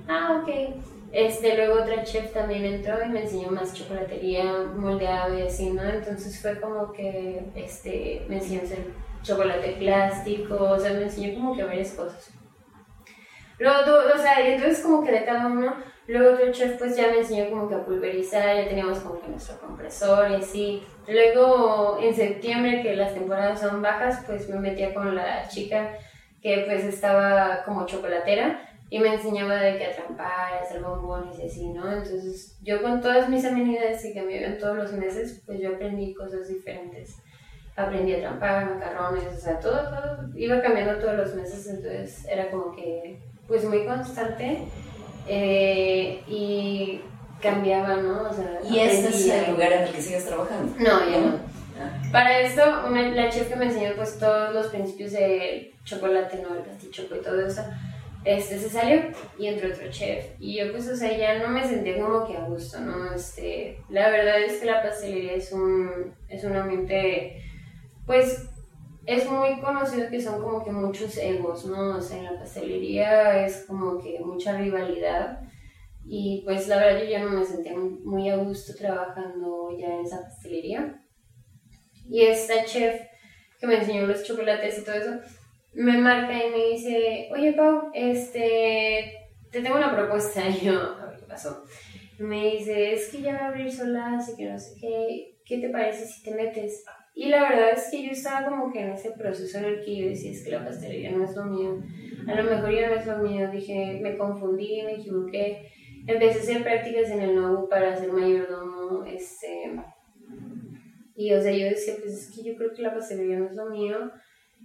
Ah, 0.10 0.42
ok. 0.44 0.97
Este, 1.12 1.56
luego 1.56 1.82
otra 1.82 2.04
chef 2.04 2.34
también 2.34 2.66
entró 2.66 3.04
y 3.04 3.10
me 3.10 3.22
enseñó 3.22 3.50
más 3.50 3.74
chocolatería, 3.74 4.44
moldeado 4.76 5.38
y 5.38 5.42
así, 5.42 5.70
¿no? 5.70 5.84
Entonces 5.84 6.42
fue 6.42 6.60
como 6.60 6.92
que 6.92 7.44
este, 7.56 8.26
me 8.28 8.38
enseñó 8.38 8.62
hacer 8.62 8.80
chocolate 9.24 9.78
plástico, 9.80 10.56
o 10.56 10.80
sea, 10.80 10.94
me 10.94 11.04
enseñó 11.04 11.36
como 11.36 11.56
que 11.56 11.64
varias 11.64 11.92
cosas. 11.92 12.32
Luego, 13.58 13.78
o 14.14 14.18
sea, 14.18 14.40
entonces 14.46 14.84
como 14.84 15.04
que 15.04 15.12
de 15.12 15.26
cada 15.26 15.48
uno, 15.48 15.76
luego 16.08 16.36
otro 16.36 16.52
chef 16.52 16.78
pues 16.78 16.96
ya 16.96 17.08
me 17.08 17.20
enseñó 17.20 17.50
como 17.50 17.68
que 17.70 17.76
a 17.76 17.86
pulverizar, 17.86 18.56
ya 18.56 18.68
teníamos 18.68 19.00
como 19.00 19.20
que 19.20 19.30
nuestro 19.30 19.60
compresor 19.60 20.30
y 20.32 20.36
así. 20.36 20.84
Luego 21.08 22.00
en 22.02 22.14
septiembre, 22.14 22.84
que 22.84 22.96
las 22.96 23.14
temporadas 23.14 23.62
son 23.62 23.82
bajas, 23.82 24.24
pues 24.28 24.48
me 24.50 24.60
metía 24.60 24.94
con 24.94 25.16
la 25.16 25.48
chica 25.48 25.98
que 26.42 26.66
pues 26.68 26.84
estaba 26.84 27.64
como 27.64 27.86
chocolatera 27.86 28.77
y 28.90 29.00
me 29.00 29.14
enseñaba 29.14 29.56
de 29.56 29.78
que 29.78 29.86
a 29.86 29.96
trampar, 29.96 30.54
a 30.54 30.62
hacer 30.64 30.82
bombones 30.82 31.38
y 31.40 31.48
así, 31.48 31.68
¿no? 31.70 31.92
Entonces 31.92 32.58
yo 32.62 32.82
con 32.82 33.02
todas 33.02 33.30
mis 33.30 33.44
amenidades 33.44 34.04
y 34.06 34.14
que 34.14 34.22
me 34.22 34.38
iban 34.38 34.58
todos 34.58 34.78
los 34.78 34.94
meses, 34.94 35.42
pues 35.46 35.60
yo 35.60 35.76
aprendí 35.76 36.14
cosas 36.14 36.48
diferentes. 36.48 37.18
Aprendí 37.76 38.16
a 38.16 38.22
trampar, 38.22 38.74
macarrones, 38.74 39.38
o 39.38 39.40
sea, 39.40 39.60
todo, 39.60 39.78
todo 39.90 40.30
iba 40.36 40.62
cambiando 40.62 40.96
todos 41.00 41.16
los 41.16 41.36
meses, 41.36 41.68
entonces 41.68 42.26
era 42.28 42.50
como 42.50 42.76
que, 42.76 43.20
pues 43.48 43.66
muy 43.66 43.86
constante 43.86 44.64
eh, 45.28 46.24
y 46.28 47.02
cambiaba, 47.42 47.98
¿no? 47.98 48.30
O 48.30 48.34
sea, 48.34 48.60
¿Y 48.68 48.80
este 48.80 49.10
es 49.10 49.30
el 49.30 49.52
lugar 49.52 49.74
en 49.74 49.84
el 49.84 49.92
que 49.92 50.02
sigues 50.02 50.26
trabajando? 50.26 50.74
No, 50.80 51.12
ya 51.12 51.20
no. 51.20 51.58
Ah. 51.80 52.02
Para 52.12 52.40
esto, 52.40 52.64
la 52.90 53.30
chef 53.30 53.50
que 53.50 53.56
me 53.56 53.66
enseñó 53.66 53.92
pues 53.96 54.18
todos 54.18 54.54
los 54.56 54.68
principios 54.68 55.12
de 55.12 55.76
chocolate, 55.84 56.42
¿no? 56.42 56.56
El 56.56 56.64
pastichoco 56.64 57.16
y 57.16 57.22
todo 57.22 57.46
eso 57.46 57.62
este 58.28 58.60
se 58.60 58.70
salió 58.70 59.02
y 59.40 59.48
entró 59.48 59.70
otro 59.70 59.90
chef. 59.90 60.26
Y 60.40 60.58
yo 60.58 60.72
pues, 60.72 60.88
o 60.90 60.96
sea, 60.96 61.16
ya 61.18 61.40
no 61.40 61.48
me 61.50 61.66
sentía 61.66 62.02
como 62.02 62.28
que 62.28 62.36
a 62.36 62.46
gusto, 62.46 62.80
¿no? 62.82 63.14
Este, 63.14 63.80
la 63.90 64.10
verdad 64.10 64.42
es 64.42 64.60
que 64.60 64.66
la 64.66 64.82
pastelería 64.82 65.34
es 65.34 65.52
un, 65.54 66.14
es 66.28 66.44
un 66.44 66.56
ambiente, 66.56 67.42
pues, 68.06 68.50
es 69.06 69.30
muy 69.30 69.62
conocido 69.62 70.10
que 70.10 70.22
son 70.22 70.42
como 70.42 70.66
que 70.66 70.72
muchos 70.72 71.18
egos, 71.18 71.66
¿no? 71.66 71.96
O 71.96 72.02
sea, 72.02 72.18
en 72.18 72.26
la 72.26 72.38
pastelería 72.38 73.46
es 73.46 73.64
como 73.66 73.98
que 73.98 74.20
mucha 74.20 74.58
rivalidad. 74.58 75.40
Y 76.06 76.42
pues 76.46 76.68
la 76.68 76.78
verdad 76.78 77.02
yo 77.02 77.10
ya 77.10 77.24
no 77.24 77.32
me 77.32 77.46
sentía 77.46 77.74
muy 77.76 78.30
a 78.30 78.38
gusto 78.38 78.74
trabajando 78.76 79.70
ya 79.78 79.88
en 79.88 80.06
esa 80.06 80.22
pastelería. 80.22 81.02
Y 82.10 82.22
esta 82.22 82.66
chef 82.66 83.02
que 83.60 83.68
me 83.68 83.78
enseñó 83.78 84.06
los 84.06 84.24
chocolates 84.24 84.80
y 84.80 84.84
todo 84.84 84.96
eso, 84.96 85.12
me 85.78 85.96
marca 86.00 86.34
y 86.34 86.50
me 86.50 86.70
dice, 86.72 87.30
oye 87.32 87.54
Pau, 87.54 87.92
este, 87.94 89.30
te 89.52 89.62
tengo 89.62 89.78
una 89.78 89.96
propuesta. 89.96 90.42
Y 90.50 90.66
yo, 90.66 90.74
a 90.74 91.06
ver 91.06 91.20
qué 91.20 91.26
pasó. 91.26 91.64
me 92.20 92.52
dice, 92.52 92.94
es 92.94 93.10
que 93.10 93.22
ya 93.22 93.34
va 93.34 93.40
a 93.40 93.48
abrir 93.50 93.72
sola, 93.72 94.18
así 94.18 94.36
que 94.36 94.50
no 94.50 94.58
sé 94.58 94.76
qué, 94.82 95.38
¿qué 95.46 95.60
te 95.60 95.70
parece 95.70 96.06
si 96.06 96.24
te 96.24 96.34
metes? 96.34 96.84
Y 97.14 97.30
la 97.30 97.50
verdad 97.50 97.72
es 97.76 97.90
que 97.90 98.04
yo 98.04 98.12
estaba 98.12 98.48
como 98.48 98.72
que 98.72 98.82
en 98.82 98.92
ese 98.92 99.12
proceso 99.12 99.58
en 99.60 99.66
el 99.66 99.84
que 99.84 99.96
yo 99.96 100.10
decía, 100.10 100.32
es 100.32 100.44
que 100.44 100.52
la 100.52 100.66
pastelería 100.66 101.12
no 101.12 101.24
es 101.24 101.36
lo 101.36 101.46
mío. 101.46 101.82
A 102.28 102.36
lo 102.36 102.44
mejor 102.44 102.72
ya 102.72 102.90
no 102.90 102.96
es 102.96 103.06
lo 103.08 103.18
mío. 103.18 103.50
Dije, 103.52 104.00
me 104.02 104.18
confundí, 104.18 104.84
me 104.84 104.96
equivoqué. 104.96 105.72
empecé 106.06 106.40
a 106.40 106.42
hacer 106.42 106.64
prácticas 106.64 107.10
en 107.10 107.22
el 107.22 107.36
NOU 107.36 107.70
para 107.70 107.96
ser 107.96 108.12
mayordomo, 108.12 109.04
este, 109.06 109.72
y 111.16 111.34
o 111.34 111.42
sea, 111.42 111.52
yo 111.52 111.66
decía, 111.66 111.96
pues 112.00 112.14
es 112.14 112.36
que 112.36 112.44
yo 112.44 112.56
creo 112.56 112.72
que 112.74 112.84
la 112.84 112.94
pastelería 112.94 113.40
no 113.40 113.48
es 113.48 113.56
lo 113.56 113.72
mío, 113.72 114.12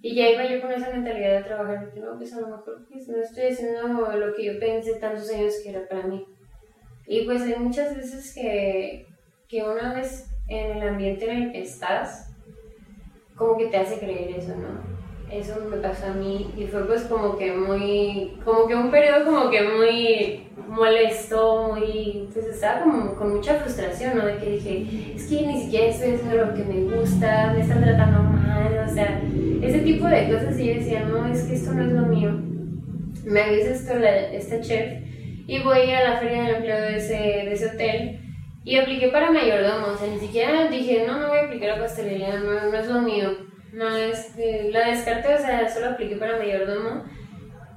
y 0.03 0.17
ya 0.17 0.29
iba 0.31 0.45
yo 0.45 0.61
con 0.61 0.73
esa 0.73 0.91
mentalidad 0.91 1.37
de 1.37 1.45
trabajar, 1.45 1.93
que 1.93 2.01
no, 2.01 2.17
pues 2.19 2.35
a 2.35 2.41
lo 2.41 2.49
mejor 2.49 2.85
pues, 2.91 3.07
no 3.09 3.23
estoy 3.23 3.45
haciendo 3.45 4.17
lo 4.17 4.35
que 4.35 4.45
yo 4.45 4.59
pensé 4.59 4.95
tantos 4.95 5.31
años 5.31 5.55
que 5.63 5.71
era 5.71 5.87
para 5.89 6.09
mí. 6.09 6.27
Y 7.07 7.25
pues 7.25 7.43
hay 7.43 7.57
muchas 7.57 7.97
veces 7.97 8.35
que, 8.35 9.07
que 9.49 9.63
una 9.63 9.95
vez 9.95 10.29
en 10.49 10.77
el 10.77 10.89
ambiente 10.89 11.31
en 11.31 11.43
el 11.43 11.53
que 11.53 11.63
estás, 11.63 12.35
como 13.37 13.57
que 13.57 13.67
te 13.67 13.77
hace 13.77 14.01
creer 14.01 14.39
eso, 14.39 14.57
¿no? 14.57 15.02
Eso 15.33 15.55
me 15.71 15.79
pasó 15.79 16.09
a 16.09 16.13
mí 16.13 16.47
y 16.59 16.67
fue 16.67 16.87
pues 16.87 17.05
como 17.05 17.39
que 17.39 17.55
muy, 17.55 18.37
como 18.45 18.67
que 18.67 18.75
un 18.75 18.91
periodo 18.91 19.25
como 19.25 19.49
que 19.49 19.63
muy 19.63 20.47
molesto, 20.69 21.73
muy, 21.73 22.29
pues 22.35 22.47
estaba 22.49 22.83
como 22.83 23.15
con 23.15 23.37
mucha 23.37 23.55
frustración, 23.55 24.19
¿no? 24.19 24.27
De 24.27 24.37
que 24.37 24.51
dije, 24.51 25.15
es 25.17 25.27
que 25.27 25.47
ni 25.47 25.63
siquiera 25.63 25.87
estoy 25.87 26.13
haciendo 26.13 26.37
lo 26.37 26.55
que 26.55 26.65
me 26.65 26.97
gusta, 26.97 27.51
me 27.55 27.63
están 27.63 27.83
tratando 27.83 28.23
mal, 28.25 28.85
o 28.87 28.93
sea, 28.93 29.23
ese 29.63 29.79
tipo 29.79 30.07
de 30.07 30.31
cosas 30.31 30.59
y 30.59 30.67
yo 30.67 30.75
decía, 30.75 31.05
no, 31.05 31.27
es 31.27 31.45
que 31.45 31.55
esto 31.55 31.73
no 31.73 31.83
es 31.83 31.93
lo 31.93 32.03
mío. 32.03 32.39
Me 33.25 33.41
avisa 33.41 33.71
esto 33.71 33.99
la, 33.99 34.15
esta 34.33 34.61
chef 34.61 35.01
y 35.47 35.63
voy 35.63 35.93
a 35.93 36.11
la 36.11 36.19
feria 36.19 36.43
del 36.43 36.57
empleo 36.57 36.79
de 36.79 36.97
ese, 36.99 37.15
de 37.15 37.53
ese 37.55 37.69
hotel 37.69 38.21
y 38.65 38.77
apliqué 38.77 39.09
para 39.09 39.31
mayordomo, 39.31 39.95
o 39.95 39.97
sea, 39.97 40.09
ni 40.09 40.19
siquiera 40.19 40.69
dije, 40.69 41.05
no, 41.07 41.19
no 41.19 41.29
voy 41.29 41.39
a 41.39 41.45
aplicar 41.45 41.71
a 41.71 41.79
pastelería, 41.79 42.39
no, 42.39 42.71
no 42.71 42.77
es 42.77 42.87
lo 42.87 43.01
mío. 43.01 43.52
No, 43.73 43.97
es, 43.97 44.35
la 44.71 44.89
descarté, 44.89 45.35
o 45.35 45.39
sea, 45.39 45.69
solo 45.69 45.91
apliqué 45.91 46.17
para 46.17 46.39
mayordomo. 46.39 47.05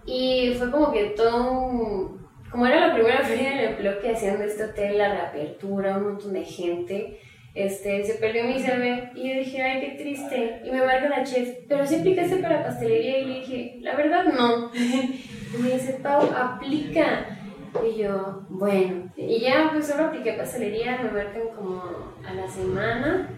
Y 0.06 0.54
fue 0.58 0.70
como 0.70 0.92
que 0.92 1.06
todo 1.16 2.20
Como 2.52 2.68
era 2.68 2.88
la 2.88 2.94
primera 2.94 3.24
feria 3.24 3.52
del 3.52 3.66
empleo 3.72 4.00
que 4.00 4.12
hacían 4.12 4.38
de 4.40 4.46
este 4.46 4.66
hotel, 4.66 4.98
la 4.98 5.14
reapertura, 5.14 5.98
un 5.98 6.04
montón 6.04 6.34
de 6.34 6.44
gente, 6.44 7.20
este, 7.56 8.04
se 8.04 8.16
perdió 8.16 8.44
mi 8.44 8.60
CV 8.60 9.12
y 9.16 9.30
yo 9.30 9.40
dije, 9.40 9.64
ay, 9.64 9.80
qué 9.80 10.04
triste. 10.04 10.62
Y 10.66 10.72
me 10.72 10.86
marca 10.86 11.08
la 11.08 11.24
chef, 11.24 11.60
pero 11.70 11.88
si 11.88 11.96
aplicaste 11.96 12.38
para 12.38 12.64
pastelería. 12.64 13.20
Y 13.20 13.26
le 13.26 13.40
dije, 13.40 13.78
la 13.82 13.96
verdad 13.96 14.26
no. 14.26 14.72
y 14.76 15.58
me 15.62 15.72
dice, 15.72 16.00
Pau, 16.04 16.30
aplica. 16.36 17.38
Y 17.82 18.00
yo, 18.00 18.46
bueno. 18.50 19.10
Y 19.16 19.40
ya, 19.40 19.70
pues 19.72 19.88
solo 19.88 20.06
apliqué 20.08 20.34
pastelería, 20.34 21.00
me 21.02 21.12
marcan 21.12 21.48
como 21.56 21.82
a 22.28 22.34
la 22.34 22.48
semana. 22.48 23.30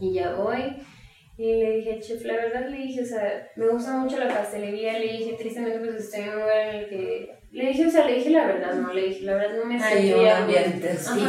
Y 0.00 0.14
ya 0.14 0.34
voy. 0.34 0.76
Y 1.36 1.56
le 1.56 1.76
dije, 1.78 2.00
chef, 2.00 2.24
la 2.24 2.36
verdad 2.36 2.68
le 2.68 2.76
dije, 2.76 3.02
o 3.02 3.04
sea, 3.04 3.50
me 3.56 3.66
gusta 3.68 3.96
mucho 3.96 4.18
la 4.18 4.28
pastelería. 4.28 4.98
Le 4.98 5.12
dije, 5.12 5.34
tristemente, 5.36 5.80
pues 5.80 6.04
estoy 6.04 6.20
en 6.20 6.28
un 6.28 6.34
lugar 6.34 6.68
en 6.68 6.74
el 6.76 6.88
que. 6.88 7.34
Le 7.50 7.68
dije, 7.68 7.86
o 7.86 7.90
sea, 7.90 8.06
le 8.06 8.14
dije 8.14 8.30
la 8.30 8.46
verdad, 8.46 8.74
no, 8.74 8.92
le 8.92 9.08
dije, 9.08 9.24
la 9.24 9.34
verdad 9.34 9.56
no 9.56 9.64
me 9.64 9.80
sentía. 9.80 10.38
ambiente, 10.38 10.96
sí. 10.96 11.20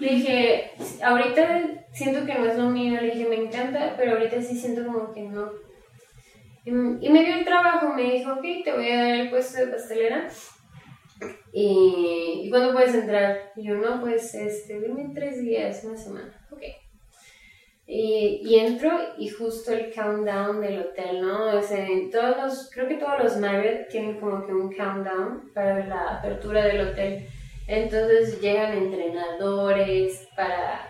Le 0.00 0.08
dije, 0.08 0.70
ahorita 1.02 1.86
siento 1.92 2.24
que 2.24 2.34
no 2.34 2.46
es 2.46 2.56
lo 2.56 2.70
mío. 2.70 3.00
Le 3.00 3.10
dije, 3.10 3.28
me 3.28 3.36
encanta, 3.36 3.94
pero 3.96 4.12
ahorita 4.12 4.40
sí 4.40 4.58
siento 4.58 4.84
como 4.86 5.12
que 5.12 5.22
no. 5.22 5.50
Y, 6.64 6.70
y 6.70 7.10
me 7.10 7.24
dio 7.24 7.34
el 7.34 7.44
trabajo, 7.44 7.92
me 7.92 8.12
dijo, 8.12 8.32
ok, 8.32 8.64
te 8.64 8.72
voy 8.72 8.90
a 8.90 8.96
dar 8.96 9.14
el 9.20 9.30
puesto 9.30 9.58
de 9.58 9.66
pastelera. 9.66 10.28
Y, 11.52 12.42
¿y 12.44 12.50
cuándo 12.50 12.72
puedes 12.72 12.94
entrar? 12.94 13.52
Y 13.56 13.64
yo, 13.68 13.74
no, 13.74 14.00
pues, 14.00 14.34
este, 14.34 14.80
dime 14.80 15.10
tres 15.14 15.40
días, 15.40 15.84
una 15.84 15.96
semana. 15.96 16.46
Ok. 16.50 16.62
Y, 17.86 18.58
entro 18.58 18.90
y 19.18 19.28
justo 19.28 19.72
el 19.72 19.92
countdown 19.92 20.60
del 20.60 20.80
hotel, 20.80 21.20
¿no? 21.20 21.58
O 21.58 21.62
sea, 21.62 21.86
todos 22.10 22.36
los, 22.36 22.70
creo 22.70 22.88
que 22.88 22.94
todos 22.94 23.22
los 23.22 23.36
Marriott 23.36 23.88
tienen 23.88 24.18
como 24.18 24.46
que 24.46 24.54
un 24.54 24.72
countdown 24.72 25.50
para 25.52 25.86
la 25.86 26.18
apertura 26.18 26.64
del 26.64 26.88
hotel. 26.88 27.26
Entonces 27.66 28.40
llegan 28.40 28.72
entrenadores 28.72 30.28
para, 30.34 30.88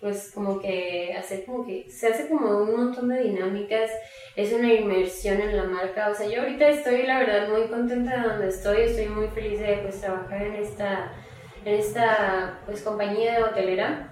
pues 0.00 0.32
como 0.34 0.58
que 0.60 1.14
hacer 1.14 1.44
como 1.44 1.66
que, 1.66 1.90
se 1.90 2.08
hace 2.08 2.28
como 2.28 2.62
un 2.62 2.74
montón 2.74 3.08
de 3.08 3.22
dinámicas, 3.22 3.90
es 4.34 4.52
una 4.54 4.72
inmersión 4.72 5.42
en 5.42 5.56
la 5.56 5.64
marca. 5.64 6.08
O 6.08 6.14
sea, 6.14 6.26
yo 6.26 6.40
ahorita 6.40 6.68
estoy, 6.68 7.02
la 7.02 7.18
verdad, 7.18 7.48
muy 7.50 7.68
contenta 7.68 8.16
de 8.16 8.28
donde 8.28 8.48
estoy, 8.48 8.82
estoy 8.82 9.08
muy 9.08 9.28
feliz 9.28 9.60
de 9.60 9.78
pues 9.82 10.00
trabajar 10.00 10.42
en 10.42 10.54
esta, 10.54 11.12
en 11.66 11.74
esta 11.74 12.60
pues 12.64 12.80
compañía 12.80 13.44
hotelera 13.44 14.09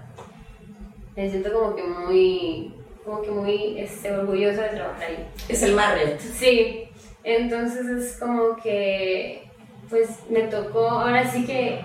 me 1.19 1.29
siento 1.29 1.51
como 1.51 1.75
que 1.75 1.83
muy, 1.83 2.73
como 3.03 3.21
que 3.21 3.29
muy 3.29 3.79
este, 3.79 4.09
orgullosa 4.09 4.63
de 4.63 4.69
trabajar 4.69 5.03
ahí. 5.03 5.27
Es 5.49 5.61
el 5.63 5.75
Marriott. 5.75 6.17
Sí, 6.17 6.85
entonces 7.25 7.87
es 7.87 8.17
como 8.17 8.55
que, 8.55 9.43
pues 9.89 10.07
me 10.29 10.43
tocó, 10.43 10.89
ahora 10.89 11.29
sí 11.29 11.45
que, 11.45 11.81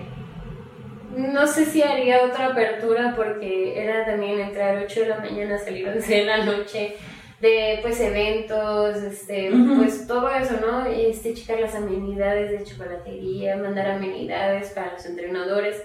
no 1.17 1.45
sé 1.47 1.65
si 1.65 1.83
haría 1.83 2.23
otra 2.23 2.47
apertura 2.47 3.13
porque 3.13 3.77
era 3.77 4.05
también 4.05 4.39
entrar 4.39 4.77
a 4.77 4.81
8 4.83 5.01
de 5.01 5.07
la 5.09 5.19
mañana, 5.19 5.57
salir 5.57 5.89
a 5.89 5.91
11 5.91 6.15
de 6.15 6.23
la 6.23 6.45
noche, 6.45 6.95
de 7.41 7.79
pues 7.81 7.99
eventos, 7.99 8.95
este, 9.03 9.51
pues 9.75 10.07
todo 10.07 10.29
eso, 10.29 10.53
¿no? 10.61 10.85
Este, 10.85 11.33
checar 11.33 11.59
las 11.59 11.75
amenidades 11.75 12.51
de 12.51 12.63
chocolatería, 12.63 13.57
mandar 13.57 13.87
amenidades 13.87 14.69
para 14.69 14.93
los 14.93 15.05
entrenadores 15.05 15.83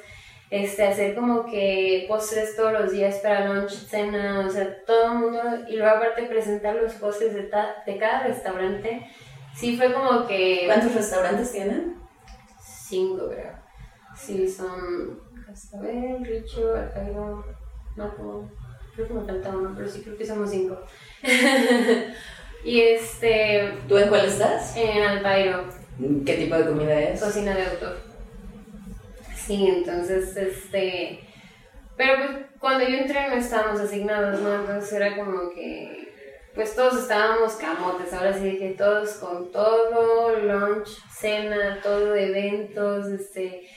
este, 0.50 0.84
hacer 0.84 1.14
como 1.14 1.46
que 1.46 2.06
postres 2.08 2.56
todos 2.56 2.72
los 2.72 2.90
días 2.90 3.18
para 3.18 3.46
lunch, 3.46 3.70
cena, 3.70 4.44
o 4.46 4.50
sea, 4.50 4.84
todo 4.84 5.12
el 5.12 5.18
mundo, 5.18 5.40
y 5.68 5.76
luego 5.76 5.96
aparte 5.96 6.24
presentar 6.24 6.74
los 6.74 6.94
postres 6.94 7.34
de, 7.34 7.48
de 7.86 7.98
cada 7.98 8.24
restaurante, 8.24 9.06
sí 9.54 9.76
fue 9.76 9.92
como 9.92 10.26
que... 10.26 10.64
¿Cuántos 10.66 10.94
restaurantes 10.94 11.52
tienen? 11.52 11.96
Cinco, 12.60 13.28
creo. 13.28 13.52
Sí, 14.16 14.48
son 14.48 15.20
Cascabel, 15.46 16.24
Richo, 16.24 16.74
Alcairo, 16.74 17.44
Maco, 17.94 18.50
creo 18.96 19.06
que 19.06 19.14
me 19.14 19.24
falta 19.24 19.50
uno, 19.50 19.72
pero 19.76 19.88
sí 19.88 20.02
creo 20.02 20.18
que 20.18 20.26
somos 20.26 20.50
cinco. 20.50 20.80
y 22.64 22.80
este... 22.80 23.72
¿Tú 23.86 23.96
en 23.98 24.08
cuál 24.08 24.26
estás? 24.26 24.76
En 24.76 25.00
Alpairo. 25.00 25.64
¿Qué 26.26 26.34
tipo 26.34 26.56
de 26.56 26.66
comida 26.66 27.00
es? 27.00 27.20
Cocina 27.20 27.54
de 27.54 27.66
autor. 27.66 28.09
Sí, 29.50 29.66
entonces, 29.66 30.36
este... 30.36 31.18
Pero 31.96 32.18
pues 32.18 32.46
cuando 32.60 32.88
yo 32.88 32.98
entré 32.98 33.28
no 33.28 33.34
estábamos 33.34 33.80
asignados, 33.80 34.40
¿no? 34.40 34.54
Entonces 34.54 34.92
era 34.92 35.16
como 35.16 35.50
que... 35.50 36.08
Pues 36.54 36.76
todos 36.76 37.02
estábamos 37.02 37.54
camotes, 37.54 38.12
ahora 38.12 38.32
sí 38.32 38.44
dije, 38.44 38.76
todos 38.78 39.14
con 39.14 39.50
todo, 39.50 40.36
lunch, 40.36 40.86
cena, 41.10 41.80
todo, 41.82 42.14
eventos, 42.14 43.08
este... 43.08 43.68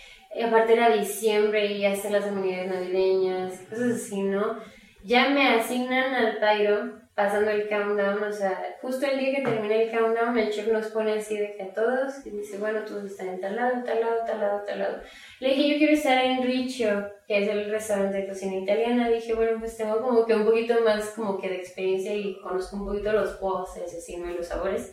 Aparte 0.45 0.73
era 0.73 0.95
diciembre 0.95 1.65
y 1.65 1.83
están 1.87 2.11
las 2.11 2.25
amenidades 2.25 2.71
navideñas, 2.71 3.59
cosas 3.67 3.93
así, 3.95 4.21
¿no? 4.21 4.59
Ya 5.03 5.29
me 5.29 5.55
asignan 5.55 6.13
al 6.13 6.39
Tairo 6.39 7.02
pasando 7.15 7.51
el 7.51 7.69
countdown, 7.69 8.23
o 8.23 8.31
sea, 8.31 8.77
justo 8.81 9.05
el 9.05 9.19
día 9.19 9.35
que 9.35 9.41
termina 9.43 9.75
el 9.75 9.91
countdown, 9.91 10.37
el 10.37 10.49
chef 10.49 10.67
nos 10.67 10.87
pone 10.87 11.13
así 11.13 11.37
de 11.37 11.55
que 11.55 11.63
a 11.63 11.73
todos, 11.73 12.25
y 12.25 12.31
dice, 12.31 12.57
bueno, 12.57 12.79
tú 12.85 12.97
estás 13.05 13.27
en 13.27 13.39
tal 13.39 13.55
lado, 13.55 13.83
tal 13.83 14.01
lado, 14.01 14.15
tal 14.25 14.39
lado, 14.39 14.63
tal 14.65 14.79
lado. 14.79 14.97
Le 15.39 15.49
dije, 15.49 15.69
yo 15.69 15.77
quiero 15.77 15.93
estar 15.93 16.25
en 16.25 16.41
Riccio, 16.41 17.11
que 17.27 17.43
es 17.43 17.49
el 17.49 17.69
restaurante 17.69 18.17
de 18.17 18.27
cocina 18.27 18.55
italiana. 18.55 19.09
Dije, 19.09 19.35
bueno, 19.35 19.59
pues 19.59 19.77
tengo 19.77 20.01
como 20.01 20.25
que 20.25 20.33
un 20.33 20.45
poquito 20.45 20.81
más 20.83 21.09
como 21.11 21.39
que 21.39 21.49
de 21.49 21.57
experiencia 21.57 22.15
y 22.15 22.39
conozco 22.41 22.77
un 22.77 22.85
poquito 22.87 23.11
los 23.11 23.31
postres, 23.33 23.93
así, 23.93 24.17
¿no? 24.17 24.31
los 24.31 24.47
sabores. 24.47 24.91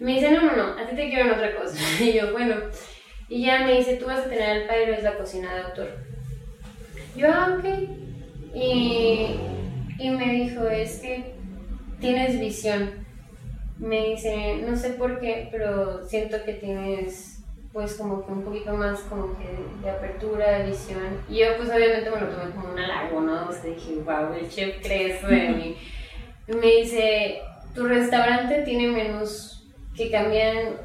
Y 0.00 0.04
me 0.04 0.14
dice, 0.14 0.32
no, 0.32 0.42
no, 0.42 0.56
no, 0.56 0.78
a 0.78 0.86
ti 0.88 0.96
te 0.96 1.08
quiero 1.08 1.26
en 1.26 1.34
otra 1.34 1.54
cosa. 1.54 1.78
Y 2.00 2.14
yo, 2.14 2.32
bueno, 2.32 2.56
y 3.28 3.44
ya 3.44 3.60
me 3.60 3.76
dice, 3.76 3.96
tú 3.96 4.06
vas 4.06 4.26
a 4.26 4.28
tener 4.28 4.62
el 4.62 4.66
padre, 4.66 4.94
es 4.94 5.04
la 5.04 5.16
cocina 5.16 5.54
de 5.54 5.60
autor. 5.62 5.88
Yo, 7.14 7.28
ah, 7.30 7.56
ok. 7.56 7.64
Y, 8.54 9.36
y 10.00 10.10
me 10.10 10.32
dijo, 10.32 10.66
es 10.66 10.98
que 10.98 11.39
tienes 12.00 12.38
visión. 12.38 12.90
Me 13.78 14.08
dice, 14.08 14.62
no 14.66 14.76
sé 14.76 14.90
por 14.90 15.20
qué, 15.20 15.48
pero 15.50 16.06
siento 16.06 16.42
que 16.44 16.54
tienes 16.54 17.40
pues 17.72 17.94
como 17.94 18.26
que 18.26 18.32
un 18.32 18.42
poquito 18.42 18.72
más 18.72 18.98
como 19.00 19.38
que 19.38 19.46
de 19.82 19.90
apertura, 19.90 20.58
de 20.58 20.70
visión. 20.70 21.22
Y 21.28 21.38
yo 21.38 21.56
pues 21.56 21.70
obviamente 21.70 22.10
me 22.10 22.20
lo 22.20 22.28
tomé 22.28 22.50
como 22.50 22.72
un 22.72 22.78
halago, 22.78 23.20
¿no? 23.20 23.48
O 23.48 23.52
sea, 23.52 23.62
dije, 23.62 23.94
wow, 24.04 24.34
el 24.34 24.50
chef 24.50 24.82
cree 24.82 25.16
eso 25.16 25.28
de 25.28 25.48
mí. 25.50 25.76
Me 26.48 26.66
dice, 26.82 27.40
tu 27.74 27.86
restaurante 27.86 28.62
tiene 28.62 28.88
menús 28.88 29.68
que 29.96 30.10
cambian 30.10 30.76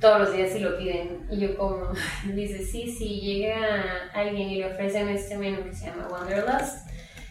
todos 0.00 0.20
los 0.20 0.32
días 0.34 0.52
si 0.52 0.58
lo 0.58 0.76
piden. 0.76 1.26
Y 1.30 1.40
yo 1.40 1.56
como, 1.56 1.88
dice, 2.34 2.64
sí, 2.64 2.90
si 2.90 3.20
llega 3.20 4.10
alguien 4.12 4.50
y 4.50 4.56
le 4.56 4.66
ofrecen 4.66 5.08
este 5.08 5.36
menú 5.38 5.64
que 5.64 5.74
se 5.74 5.86
llama 5.86 6.08
Wanderlust, 6.10 6.88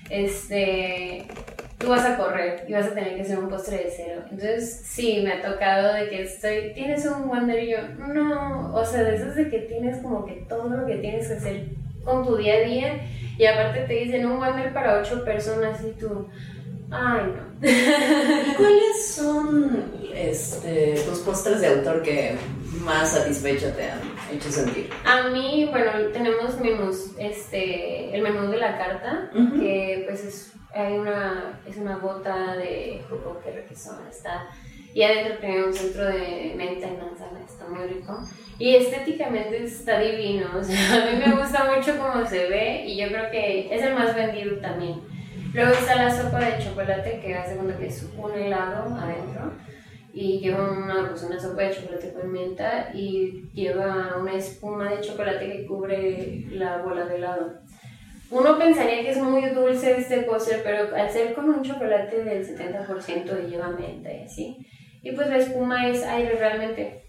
este, 0.09 1.27
tú 1.77 1.89
vas 1.89 2.05
a 2.05 2.17
correr 2.17 2.65
y 2.67 2.73
vas 2.73 2.87
a 2.87 2.93
tener 2.93 3.15
que 3.15 3.21
hacer 3.21 3.39
un 3.39 3.49
postre 3.49 3.77
de 3.77 3.93
cero. 3.95 4.21
Entonces, 4.31 4.81
sí, 4.83 5.21
me 5.23 5.33
ha 5.33 5.41
tocado 5.41 5.93
de 5.93 6.09
que 6.09 6.23
estoy, 6.23 6.73
tienes 6.73 7.05
un 7.05 7.27
Wonder 7.27 7.63
y 7.63 7.71
yo, 7.71 7.77
no, 7.99 8.73
o 8.73 8.85
sea, 8.85 9.03
de 9.03 9.15
esos 9.15 9.35
de 9.35 9.49
que 9.49 9.59
tienes 9.59 10.01
como 10.01 10.25
que 10.25 10.45
todo 10.49 10.69
lo 10.69 10.85
que 10.85 10.95
tienes 10.95 11.27
que 11.27 11.33
hacer 11.35 11.65
con 12.03 12.25
tu 12.25 12.37
día 12.37 12.55
a 12.55 12.59
día 12.61 13.01
y 13.37 13.45
aparte 13.45 13.81
te 13.81 13.93
dicen 13.93 14.25
un 14.25 14.39
Wonder 14.39 14.73
para 14.73 14.99
ocho 14.99 15.23
personas 15.23 15.79
y 15.83 15.91
tú, 15.99 16.27
ay 16.89 17.33
no. 17.35 17.47
¿Y 17.67 18.53
cuáles 18.55 19.07
son 19.07 19.91
este, 20.15 20.99
tus 21.07 21.19
postres 21.19 21.61
de 21.61 21.67
autor 21.67 22.01
que 22.01 22.35
más 22.83 23.11
satisfecha 23.11 23.71
te 23.75 23.89
han 23.89 23.99
hecho 24.31 24.51
sentir? 24.51 24.89
A 25.05 25.29
mí, 25.29 25.67
bueno, 25.71 25.91
tenemos 26.13 26.59
menús, 26.59 27.11
este, 27.19 28.15
el 28.15 28.21
menú 28.21 28.49
de 28.49 28.57
la 28.57 28.77
carta, 28.77 29.29
que 29.59 30.05
pues 30.07 30.23
es, 30.23 30.53
hay 30.73 30.97
una, 30.97 31.59
es 31.65 31.77
una 31.77 31.97
gota 31.97 32.55
de 32.55 33.01
jugo 33.09 33.39
que 33.43 33.51
requesón, 33.51 34.07
está, 34.09 34.47
y 34.93 35.03
adentro 35.03 35.37
tiene 35.37 35.63
un 35.63 35.73
centro 35.73 36.05
de 36.05 36.53
menta 36.55 36.87
y 36.87 36.97
manzana, 36.97 37.39
está 37.45 37.67
muy 37.67 37.87
rico. 37.87 38.19
Y 38.57 38.75
estéticamente 38.75 39.63
está 39.63 39.99
divino, 39.99 40.47
o 40.57 40.63
sea, 40.63 40.75
a 41.03 41.11
mí 41.11 41.23
me 41.23 41.39
gusta 41.39 41.71
mucho 41.71 41.97
cómo 41.99 42.25
se 42.25 42.49
ve 42.49 42.85
y 42.87 42.97
yo 42.97 43.07
creo 43.09 43.29
que 43.29 43.75
es 43.75 43.83
el 43.83 43.93
más 43.93 44.15
vendido 44.15 44.57
también. 44.57 45.01
Luego 45.53 45.71
está 45.71 45.95
la 45.95 46.09
sopa 46.09 46.39
de 46.39 46.63
chocolate 46.63 47.19
que 47.19 47.35
hace 47.35 47.55
cuando 47.55 47.77
que 47.77 47.87
es 47.87 48.07
un 48.17 48.31
helado 48.33 48.95
adentro 48.95 49.53
y 50.13 50.39
lleva 50.39 50.71
una, 50.71 51.09
pues, 51.09 51.21
una 51.21 51.39
sopa 51.39 51.61
de 51.61 51.75
chocolate 51.75 52.13
con 52.13 52.31
menta 52.31 52.89
y 52.93 53.49
lleva 53.53 54.17
una 54.19 54.33
espuma 54.33 54.89
de 54.89 55.01
chocolate 55.01 55.51
que 55.51 55.65
cubre 55.67 56.45
la 56.49 56.81
bola 56.81 57.05
de 57.05 57.17
helado. 57.17 57.53
Uno 58.29 58.57
pensaría 58.57 59.01
que 59.01 59.11
es 59.11 59.17
muy 59.17 59.45
dulce 59.49 59.97
este 59.97 60.19
postre, 60.23 60.59
pero 60.63 60.95
al 60.95 61.09
ser 61.09 61.33
con 61.33 61.49
un 61.49 61.63
chocolate 61.63 62.23
del 62.23 62.45
70% 62.45 63.47
lleva 63.47 63.69
menta 63.69 64.11
y 64.11 64.23
así. 64.23 64.57
Y 65.01 65.11
pues 65.13 65.29
la 65.29 65.37
espuma 65.37 65.87
es 65.87 66.03
aire 66.03 66.35
realmente 66.35 67.07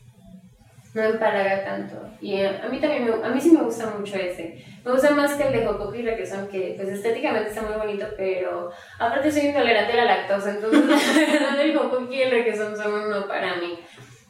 no 0.95 1.03
empalaga 1.03 1.65
tanto. 1.65 1.97
Y 2.21 2.41
a, 2.43 2.69
mí 2.71 2.81
también, 2.81 3.11
a 3.23 3.29
mí 3.29 3.41
sí 3.41 3.51
me 3.51 3.63
gusta 3.63 3.87
mucho 3.91 4.17
ese. 4.17 4.65
Me 4.85 4.93
gusta 4.93 5.11
más 5.11 5.35
que 5.35 5.45
el 5.45 5.53
de 5.53 5.67
Jocopi 5.67 5.99
y 6.01 6.27
son 6.27 6.49
que 6.49 6.75
pues 6.77 6.89
estéticamente 6.89 7.51
está 7.51 7.63
muy 7.63 7.77
bonito, 7.77 8.07
pero 8.17 8.71
aparte 8.99 9.31
soy 9.31 9.47
intolerante 9.47 9.93
a 9.93 10.05
la 10.05 10.17
lactosa, 10.17 10.51
entonces 10.51 10.81
el 11.61 11.77
Jocopi 11.77 12.15
y 12.15 12.23
el 12.23 12.31
requesón 12.31 12.77
son 12.77 12.93
uno 12.93 13.27
para 13.27 13.57
mí. 13.57 13.79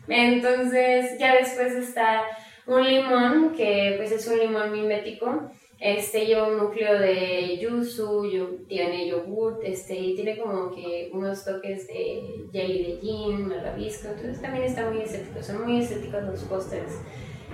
Entonces 0.09 1.19
ya 1.19 1.35
después 1.35 1.75
está 1.75 2.23
un 2.67 2.85
limón, 2.85 3.55
que 3.55 3.95
pues 3.97 4.13
es 4.13 4.27
un 4.27 4.39
limón 4.39 4.73
mimético, 4.73 5.51
este 5.81 6.27
lleva 6.27 6.49
un 6.49 6.59
núcleo 6.59 6.99
de 6.99 7.57
yuzu, 7.59 8.65
tiene 8.69 9.09
yogurt, 9.09 9.63
este, 9.63 9.95
y 9.95 10.15
tiene 10.17 10.37
como 10.37 10.75
que 10.75 11.11
unos 11.13 11.45
toques 11.45 11.87
de 11.87 12.21
jelly 12.53 12.83
de 12.83 12.99
gin, 13.01 13.49
malvavisco, 13.49 14.09
entonces 14.09 14.43
también 14.43 14.65
está 14.65 14.91
muy 14.91 15.03
estético, 15.03 15.41
son 15.41 15.65
muy 15.65 15.81
estéticos 15.81 16.25
los 16.25 16.43
pósters. 16.45 17.01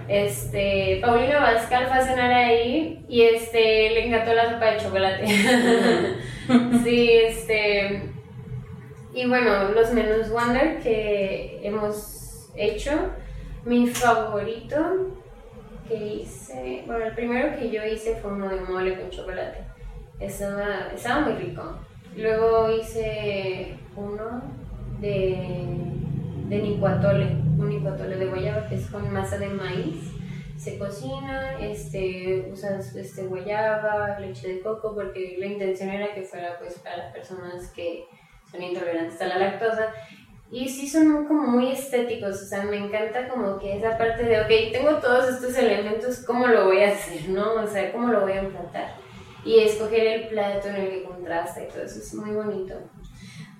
Este, 0.08 0.98
Paulina 1.02 1.40
Bascal 1.40 1.86
fue 1.86 1.96
a 1.96 2.06
cenar 2.06 2.32
ahí 2.32 3.04
y 3.08 3.22
este, 3.22 3.90
le 3.90 4.06
encantó 4.06 4.32
la 4.34 4.52
sopa 4.52 4.70
de 4.72 4.80
chocolate. 4.80 5.26
sí, 6.84 7.10
este, 7.10 8.10
y 9.14 9.26
bueno, 9.26 9.70
los 9.70 9.92
menús 9.92 10.30
Wonder 10.30 10.80
que 10.80 11.60
hemos 11.62 12.50
hecho, 12.56 12.92
mi 13.64 13.86
favorito 13.86 15.23
que 15.88 15.94
hice, 15.94 16.84
bueno, 16.86 17.06
el 17.06 17.14
primero 17.14 17.56
que 17.56 17.70
yo 17.70 17.84
hice 17.84 18.16
fue 18.16 18.32
uno 18.32 18.48
de 18.48 18.60
mole 18.60 18.98
con 18.98 19.10
chocolate. 19.10 19.58
Estaba, 20.18 20.88
estaba 20.94 21.20
muy 21.22 21.34
rico. 21.34 21.78
Luego 22.16 22.70
hice 22.70 23.74
uno 23.96 24.42
de, 25.00 25.66
de 26.48 26.58
nicuatole, 26.58 27.26
un 27.58 27.68
nicuatole 27.68 28.16
de 28.16 28.26
guayaba 28.26 28.68
que 28.68 28.76
es 28.76 28.86
con 28.88 29.12
masa 29.12 29.38
de 29.38 29.48
maíz. 29.48 30.12
Se 30.56 30.78
cocina, 30.78 31.58
este, 31.60 32.48
usas 32.50 32.94
este, 32.94 33.24
guayaba, 33.24 34.18
leche 34.20 34.48
de 34.48 34.60
coco, 34.60 34.94
porque 34.94 35.36
la 35.38 35.46
intención 35.46 35.90
era 35.90 36.14
que 36.14 36.22
fuera 36.22 36.58
pues 36.58 36.78
para 36.78 36.96
las 36.98 37.12
personas 37.12 37.70
que 37.72 38.04
son 38.50 38.62
intolerantes 38.62 39.20
a 39.20 39.26
la 39.26 39.38
lactosa 39.38 39.92
y 40.54 40.68
sí 40.68 40.88
son 40.88 41.24
como 41.24 41.48
muy 41.48 41.72
estéticos, 41.72 42.40
o 42.40 42.46
sea, 42.46 42.62
me 42.62 42.76
encanta 42.76 43.26
como 43.26 43.58
que 43.58 43.76
esa 43.76 43.98
parte 43.98 44.22
de, 44.22 44.40
ok, 44.40 44.72
tengo 44.72 44.98
todos 44.98 45.28
estos 45.28 45.58
elementos, 45.58 46.18
¿cómo 46.24 46.46
lo 46.46 46.66
voy 46.66 46.80
a 46.84 46.92
hacer, 46.92 47.28
no? 47.28 47.54
O 47.54 47.66
sea, 47.66 47.90
¿cómo 47.90 48.06
lo 48.06 48.20
voy 48.20 48.34
a 48.34 48.42
implantar? 48.44 48.94
Y 49.44 49.58
escoger 49.58 50.06
el 50.06 50.28
plato 50.28 50.68
en 50.68 50.76
el 50.76 50.90
que 50.90 51.02
contrasta 51.02 51.60
y 51.60 51.66
todo 51.66 51.82
eso 51.82 51.98
es 51.98 52.14
muy 52.14 52.30
bonito. 52.30 52.74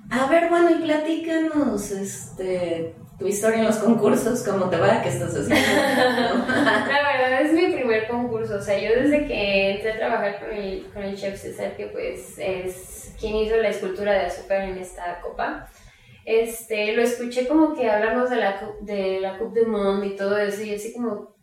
A 0.09 0.27
ver, 0.27 0.49
bueno, 0.49 0.71
y 0.71 0.85
platícanos, 0.85 1.91
este, 1.91 2.95
tu 3.19 3.27
historia 3.27 3.59
en 3.59 3.65
los 3.65 3.77
concursos, 3.79 4.45
¿cómo 4.45 4.71
te 4.71 4.77
va? 4.77 5.03
¿Qué 5.03 5.09
estás 5.09 5.31
haciendo? 5.31 5.57
la 6.47 7.19
verdad 7.19 7.43
es 7.43 7.53
mi 7.55 7.73
primer 7.73 8.07
concurso, 8.07 8.59
o 8.59 8.63
sea, 8.63 8.79
yo 8.79 9.03
desde 9.03 9.27
que 9.27 9.73
entré 9.73 9.95
a 9.95 9.97
trabajar 9.97 10.39
con 10.39 10.57
el, 10.57 10.87
con 10.95 11.03
el 11.03 11.17
chef 11.17 11.41
César, 11.41 11.77
que 11.77 11.87
pues 11.87 12.35
es 12.39 13.13
quien 13.19 13.35
hizo 13.35 13.57
la 13.57 13.71
escultura 13.71 14.13
de 14.13 14.27
azúcar 14.27 14.61
en 14.61 14.79
esta 14.79 15.21
copa, 15.21 15.69
este, 16.25 16.93
lo 16.95 17.03
escuché 17.03 17.47
como 17.47 17.75
que 17.75 17.91
hablarnos 17.91 18.31
de 18.31 18.37
la, 18.37 18.71
de 18.81 19.21
la 19.21 19.39
Coupe 19.39 19.61
de 19.61 19.67
Monde 19.67 20.07
y 20.09 20.17
todo 20.17 20.39
eso, 20.39 20.63
y 20.63 20.75
así 20.75 20.93
como, 20.93 21.35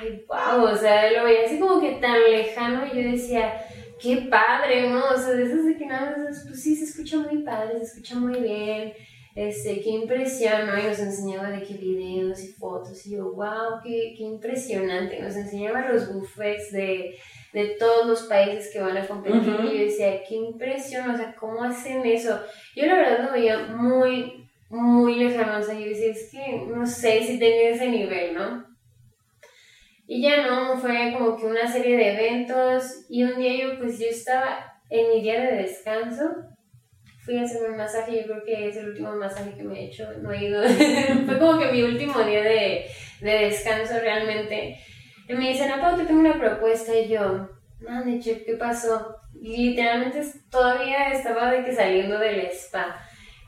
ay, 0.00 0.24
wow, 0.28 0.64
o 0.64 0.76
sea, 0.76 1.10
lo 1.12 1.24
veía 1.24 1.46
así 1.46 1.58
como 1.58 1.80
que 1.80 1.92
tan 1.92 2.20
lejano, 2.30 2.86
y 2.86 3.02
yo 3.02 3.10
decía, 3.10 3.60
qué 4.00 4.28
padre, 4.30 4.90
¿no? 4.90 5.02
O 5.08 5.16
sea, 5.16 5.30
de 5.30 5.44
esas 5.44 5.64
de 5.64 5.76
que 5.76 5.86
nada 5.86 6.16
más, 6.16 6.44
pues 6.46 6.62
sí, 6.62 6.76
se 6.76 6.84
escucha 6.84 7.18
muy 7.18 7.42
padre, 7.42 7.78
se 7.78 7.84
escucha 7.84 8.16
muy 8.16 8.40
bien, 8.40 8.92
este, 9.34 9.80
qué 9.80 9.90
impresión, 9.90 10.66
¿no? 10.66 10.78
Y 10.78 10.84
nos 10.84 10.98
enseñaba 10.98 11.50
de 11.50 11.62
qué 11.62 11.74
videos 11.74 12.42
y 12.42 12.52
fotos, 12.52 13.06
y 13.06 13.12
yo, 13.12 13.32
wow, 13.32 13.80
qué, 13.82 14.14
qué 14.16 14.22
impresionante, 14.24 15.20
nos 15.20 15.36
enseñaba 15.36 15.88
los 15.88 16.12
buffets 16.12 16.72
de 16.72 17.16
de 17.54 17.76
todos 17.78 18.06
los 18.06 18.22
países 18.24 18.70
que 18.72 18.80
van 18.80 18.96
a 18.96 19.06
competir. 19.06 19.56
Y 19.62 19.78
yo 19.78 19.84
decía, 19.84 20.24
qué 20.28 20.34
impresión, 20.34 21.08
o 21.08 21.16
sea, 21.16 21.34
¿cómo 21.36 21.62
hacen 21.62 22.04
eso? 22.04 22.38
Yo 22.74 22.84
la 22.84 22.96
verdad 22.96 23.26
lo 23.26 23.32
veía 23.32 23.58
muy, 23.68 24.50
muy 24.68 25.14
lejano, 25.14 25.58
o 25.58 25.62
sea, 25.62 25.78
yo 25.78 25.86
decía, 25.86 26.10
es 26.10 26.30
que 26.32 26.66
no 26.66 26.84
sé 26.84 27.22
si 27.22 27.38
tenía 27.38 27.70
ese 27.70 27.88
nivel, 27.88 28.34
¿no? 28.34 28.66
Y 30.06 30.20
ya 30.20 30.46
no, 30.46 30.76
fue 30.76 31.14
como 31.16 31.36
que 31.36 31.46
una 31.46 31.70
serie 31.70 31.96
de 31.96 32.12
eventos 32.12 33.06
y 33.08 33.22
un 33.22 33.38
día 33.38 33.56
yo 33.56 33.78
pues 33.78 33.98
yo 33.98 34.06
estaba 34.06 34.82
en 34.90 35.08
mi 35.10 35.22
día 35.22 35.40
de 35.40 35.62
descanso, 35.62 36.24
fui 37.24 37.38
a 37.38 37.42
hacerme 37.42 37.70
un 37.70 37.76
masaje, 37.78 38.16
yo 38.16 38.24
creo 38.24 38.44
que 38.44 38.68
es 38.68 38.76
el 38.76 38.90
último 38.90 39.14
masaje 39.16 39.54
que 39.56 39.62
me 39.62 39.80
he 39.80 39.84
hecho, 39.86 40.06
no 40.20 40.30
he 40.30 40.44
ido, 40.44 40.62
fue 41.26 41.38
como 41.38 41.58
que 41.58 41.72
mi 41.72 41.82
último 41.82 42.18
día 42.20 42.42
de, 42.42 42.86
de 43.20 43.30
descanso 43.30 43.94
realmente. 44.00 44.78
Y 45.28 45.32
me 45.32 45.48
dicen, 45.48 45.72
Pau, 45.80 45.96
te 45.96 46.04
tengo 46.04 46.20
una 46.20 46.38
propuesta. 46.38 46.94
Y 46.94 47.08
yo, 47.08 47.48
mande, 47.80 48.20
chef, 48.20 48.44
¿qué 48.44 48.54
pasó? 48.54 49.16
Y 49.40 49.70
literalmente 49.70 50.22
todavía 50.50 51.08
estaba 51.08 51.50
de 51.50 51.64
que 51.64 51.74
saliendo 51.74 52.18
del 52.18 52.40
spa. 52.52 53.00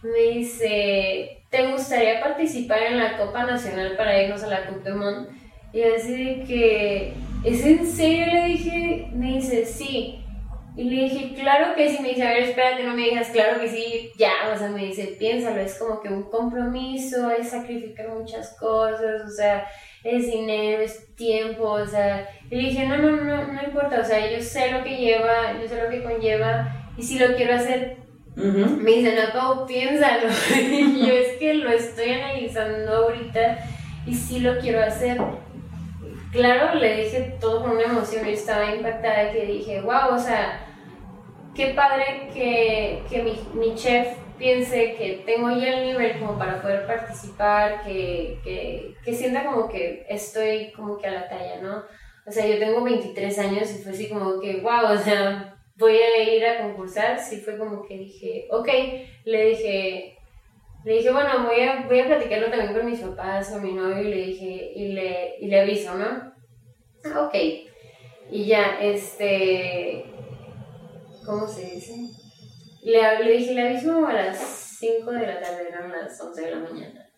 Me 0.02 0.38
dice, 0.38 1.44
¿te 1.50 1.70
gustaría 1.70 2.20
participar 2.20 2.82
en 2.82 2.98
la 2.98 3.18
Copa 3.18 3.44
Nacional 3.44 3.96
para 3.96 4.22
irnos 4.22 4.42
a 4.42 4.48
la 4.48 4.66
Coupe 4.66 4.90
du 4.90 4.96
Monde? 4.96 5.30
Y 5.72 5.82
así 5.82 6.44
que, 6.46 7.12
¿es 7.44 7.64
en 7.64 7.86
serio? 7.86 8.26
Le 8.32 8.44
dije, 8.46 9.10
me 9.12 9.34
dice, 9.34 9.66
sí. 9.66 10.22
Y 10.76 10.84
le 10.84 11.04
dije, 11.04 11.34
claro 11.34 11.74
que 11.74 11.88
sí. 11.88 12.02
Me 12.02 12.10
dice, 12.10 12.22
a 12.22 12.30
ver, 12.30 12.42
espérate, 12.42 12.82
no 12.82 12.94
me 12.94 13.04
digas, 13.04 13.28
claro 13.30 13.58
que 13.58 13.68
sí. 13.68 14.12
Ya, 14.18 14.32
o 14.54 14.58
sea, 14.58 14.68
me 14.68 14.84
dice, 14.84 15.16
piénsalo, 15.18 15.60
es 15.60 15.78
como 15.78 16.00
que 16.00 16.08
un 16.08 16.24
compromiso, 16.24 17.30
es 17.30 17.50
sacrificar 17.50 18.10
muchas 18.10 18.54
cosas, 18.58 19.22
o 19.24 19.30
sea, 19.30 19.66
es 20.04 20.26
dinero, 20.26 20.82
es 20.82 21.14
tiempo, 21.16 21.64
o 21.64 21.86
sea, 21.86 22.28
y 22.50 22.58
dije, 22.58 22.86
no, 22.86 22.96
no, 22.98 23.10
no, 23.10 23.52
no 23.52 23.62
importa, 23.62 24.00
o 24.00 24.04
sea, 24.04 24.30
yo 24.30 24.40
sé 24.40 24.70
lo 24.70 24.84
que 24.84 24.96
lleva, 24.96 25.58
yo 25.60 25.66
sé 25.66 25.82
lo 25.82 25.90
que 25.90 26.02
conlleva, 26.02 26.92
y 26.96 27.02
si 27.02 27.18
lo 27.18 27.34
quiero 27.34 27.54
hacer, 27.54 27.96
me 28.36 28.90
dice, 28.92 29.16
no, 29.34 29.66
piénsalo, 29.66 30.28
y 30.56 31.06
yo 31.06 31.12
es 31.12 31.38
que 31.38 31.54
lo 31.54 31.70
estoy 31.70 32.10
analizando 32.10 32.96
ahorita, 32.96 33.58
y 34.06 34.14
si 34.14 34.40
lo 34.40 34.58
quiero 34.58 34.82
hacer. 34.82 35.18
Claro, 36.30 36.74
le 36.78 36.96
dije 36.98 37.36
todo 37.40 37.62
con 37.62 37.72
una 37.72 37.84
emoción, 37.84 38.28
y 38.28 38.32
estaba 38.32 38.74
impactada, 38.74 39.32
que 39.32 39.46
dije, 39.46 39.80
wow, 39.80 40.14
o 40.14 40.18
sea, 40.18 40.65
qué 41.56 41.68
padre 41.68 42.28
que, 42.32 43.02
que 43.08 43.22
mi, 43.22 43.32
mi 43.54 43.74
chef 43.74 44.08
piense 44.38 44.94
que 44.94 45.22
tengo 45.24 45.50
ya 45.50 45.78
el 45.78 45.86
nivel 45.86 46.18
como 46.18 46.38
para 46.38 46.60
poder 46.60 46.86
participar, 46.86 47.82
que, 47.84 48.38
que, 48.44 48.94
que, 49.02 49.14
sienta 49.14 49.44
como 49.44 49.68
que 49.68 50.04
estoy 50.08 50.70
como 50.72 50.98
que 50.98 51.06
a 51.06 51.12
la 51.12 51.28
talla, 51.28 51.62
¿no? 51.62 51.84
O 52.26 52.30
sea, 52.30 52.46
yo 52.46 52.58
tengo 52.58 52.82
23 52.82 53.38
años 53.38 53.70
y 53.70 53.82
fue 53.82 53.92
así 53.92 54.08
como 54.08 54.38
que, 54.40 54.60
wow, 54.60 54.92
o 54.92 54.98
sea, 54.98 55.56
voy 55.76 55.96
a 55.96 56.22
ir 56.22 56.44
a 56.44 56.62
concursar, 56.62 57.18
sí 57.18 57.38
fue 57.38 57.56
como 57.56 57.82
que 57.86 57.96
dije, 57.96 58.48
ok, 58.50 58.68
le 59.24 59.44
dije, 59.46 60.18
le 60.84 60.92
dije, 60.92 61.10
bueno, 61.10 61.46
voy 61.46 61.60
a, 61.62 61.84
voy 61.86 62.00
a 62.00 62.06
platicarlo 62.06 62.48
también 62.48 62.74
con 62.74 62.86
mis 62.86 63.00
papás, 63.00 63.50
con 63.50 63.62
mi 63.62 63.72
novio, 63.72 64.02
y 64.02 64.10
le 64.10 64.26
dije, 64.26 64.72
y 64.74 64.92
le, 64.92 65.36
y 65.40 65.46
le 65.46 65.60
aviso, 65.60 65.94
¿no? 65.94 66.32
Ah, 67.04 67.22
ok. 67.22 67.34
Y 68.30 68.46
ya, 68.46 68.80
este, 68.80 70.05
¿cómo 71.26 71.46
se 71.46 71.74
dice? 71.74 71.94
Le, 72.82 73.24
le 73.24 73.32
dije, 73.36 73.54
le 73.54 73.68
aviso 73.68 74.06
a 74.06 74.12
las 74.12 74.38
5 74.78 75.10
de 75.10 75.26
la 75.26 75.40
tarde, 75.40 75.68
eran 75.68 75.90
las 75.90 76.20
11 76.20 76.40
de 76.40 76.50
la 76.52 76.60
mañana. 76.60 77.10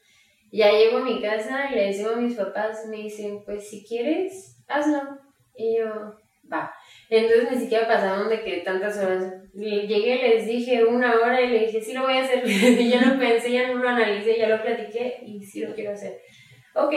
Ya 0.51 0.73
llego 0.73 0.99
a 0.99 1.05
mi 1.05 1.21
casa 1.21 1.69
y 1.71 1.75
le 1.75 1.93
digo 1.93 2.11
a 2.11 2.17
mis 2.17 2.35
papás, 2.35 2.87
me 2.89 2.97
dicen, 2.97 3.45
pues 3.45 3.69
si 3.69 3.85
quieres, 3.85 4.57
hazlo. 4.67 5.19
Y 5.55 5.77
yo, 5.77 6.17
va. 6.51 6.73
Entonces 7.11 7.51
ni 7.51 7.59
siquiera 7.59 7.87
pasaron 7.87 8.29
de 8.29 8.43
que 8.43 8.59
tantas 8.59 8.97
horas. 8.99 9.35
Llegué, 9.53 10.17
les 10.17 10.47
dije 10.47 10.85
una 10.85 11.15
hora 11.17 11.41
y 11.41 11.49
le 11.49 11.67
dije, 11.67 11.83
sí 11.83 11.93
lo 11.93 12.03
voy 12.03 12.17
a 12.17 12.25
hacer. 12.25 12.43
y 12.47 12.89
ya 12.89 13.03
lo 13.03 13.19
pensé, 13.19 13.53
ya 13.53 13.69
no 13.69 13.83
lo 13.83 13.89
analicé, 13.89 14.39
ya 14.39 14.49
lo 14.49 14.63
platiqué 14.63 15.19
y 15.27 15.43
sí 15.45 15.61
lo 15.61 15.75
quiero 15.75 15.93
hacer. 15.93 16.19
Ok, 16.75 16.95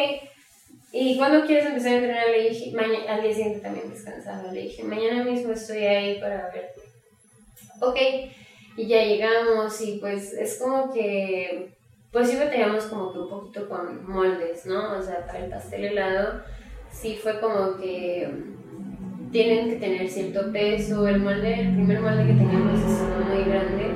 ¿y 0.93 1.17
cuándo 1.17 1.45
quieres 1.45 1.65
empezar 1.65 1.93
a 1.93 1.95
entrenar? 1.95 2.29
Le 2.29 2.49
dije, 2.49 2.71
al 3.09 3.21
día 3.21 3.33
siguiente 3.33 3.59
también 3.59 3.89
descansaba. 3.89 4.51
Le 4.51 4.61
dije, 4.61 4.83
mañana 4.83 5.23
mismo 5.23 5.51
estoy 5.51 5.83
ahí 5.83 6.19
para 6.21 6.49
ver. 6.51 6.71
Ok, 7.81 7.97
y 8.77 8.87
ya 8.87 9.03
llegamos 9.03 9.81
y 9.81 9.97
pues 9.97 10.33
es 10.33 10.59
como 10.59 10.93
que, 10.93 11.73
pues 12.11 12.29
sí 12.29 12.37
teníamos 12.37 12.85
como 12.85 13.11
que 13.11 13.19
un 13.19 13.29
poquito 13.29 13.67
con 13.67 14.07
moldes, 14.07 14.67
¿no? 14.67 14.99
O 14.99 15.01
sea, 15.01 15.25
para 15.25 15.45
el 15.45 15.49
pastel 15.49 15.85
helado 15.85 16.43
sí 16.91 17.17
fue 17.21 17.39
como 17.39 17.77
que 17.77 18.29
tienen 19.31 19.69
que 19.69 19.75
tener 19.77 20.07
cierto 20.07 20.51
peso. 20.51 21.07
El 21.07 21.21
molde, 21.21 21.59
el 21.59 21.73
primer 21.73 22.01
molde 22.01 22.27
que 22.27 22.33
teníamos 22.33 22.79
es 22.79 23.01
muy 23.27 23.43
grande, 23.45 23.91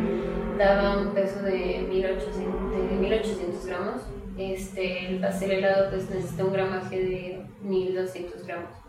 daba 0.58 1.02
un 1.02 1.14
peso 1.14 1.44
de 1.44 1.86
1800, 1.88 2.90
de 2.90 2.96
1800 2.96 3.66
gramos. 3.68 4.02
Este, 4.36 5.10
el 5.10 5.20
pastel 5.20 5.52
helado 5.52 5.92
pues 5.92 6.10
necesita 6.10 6.44
un 6.44 6.54
gramaje 6.54 7.00
de 7.00 7.46
1200 7.62 8.48
gramos. 8.48 8.85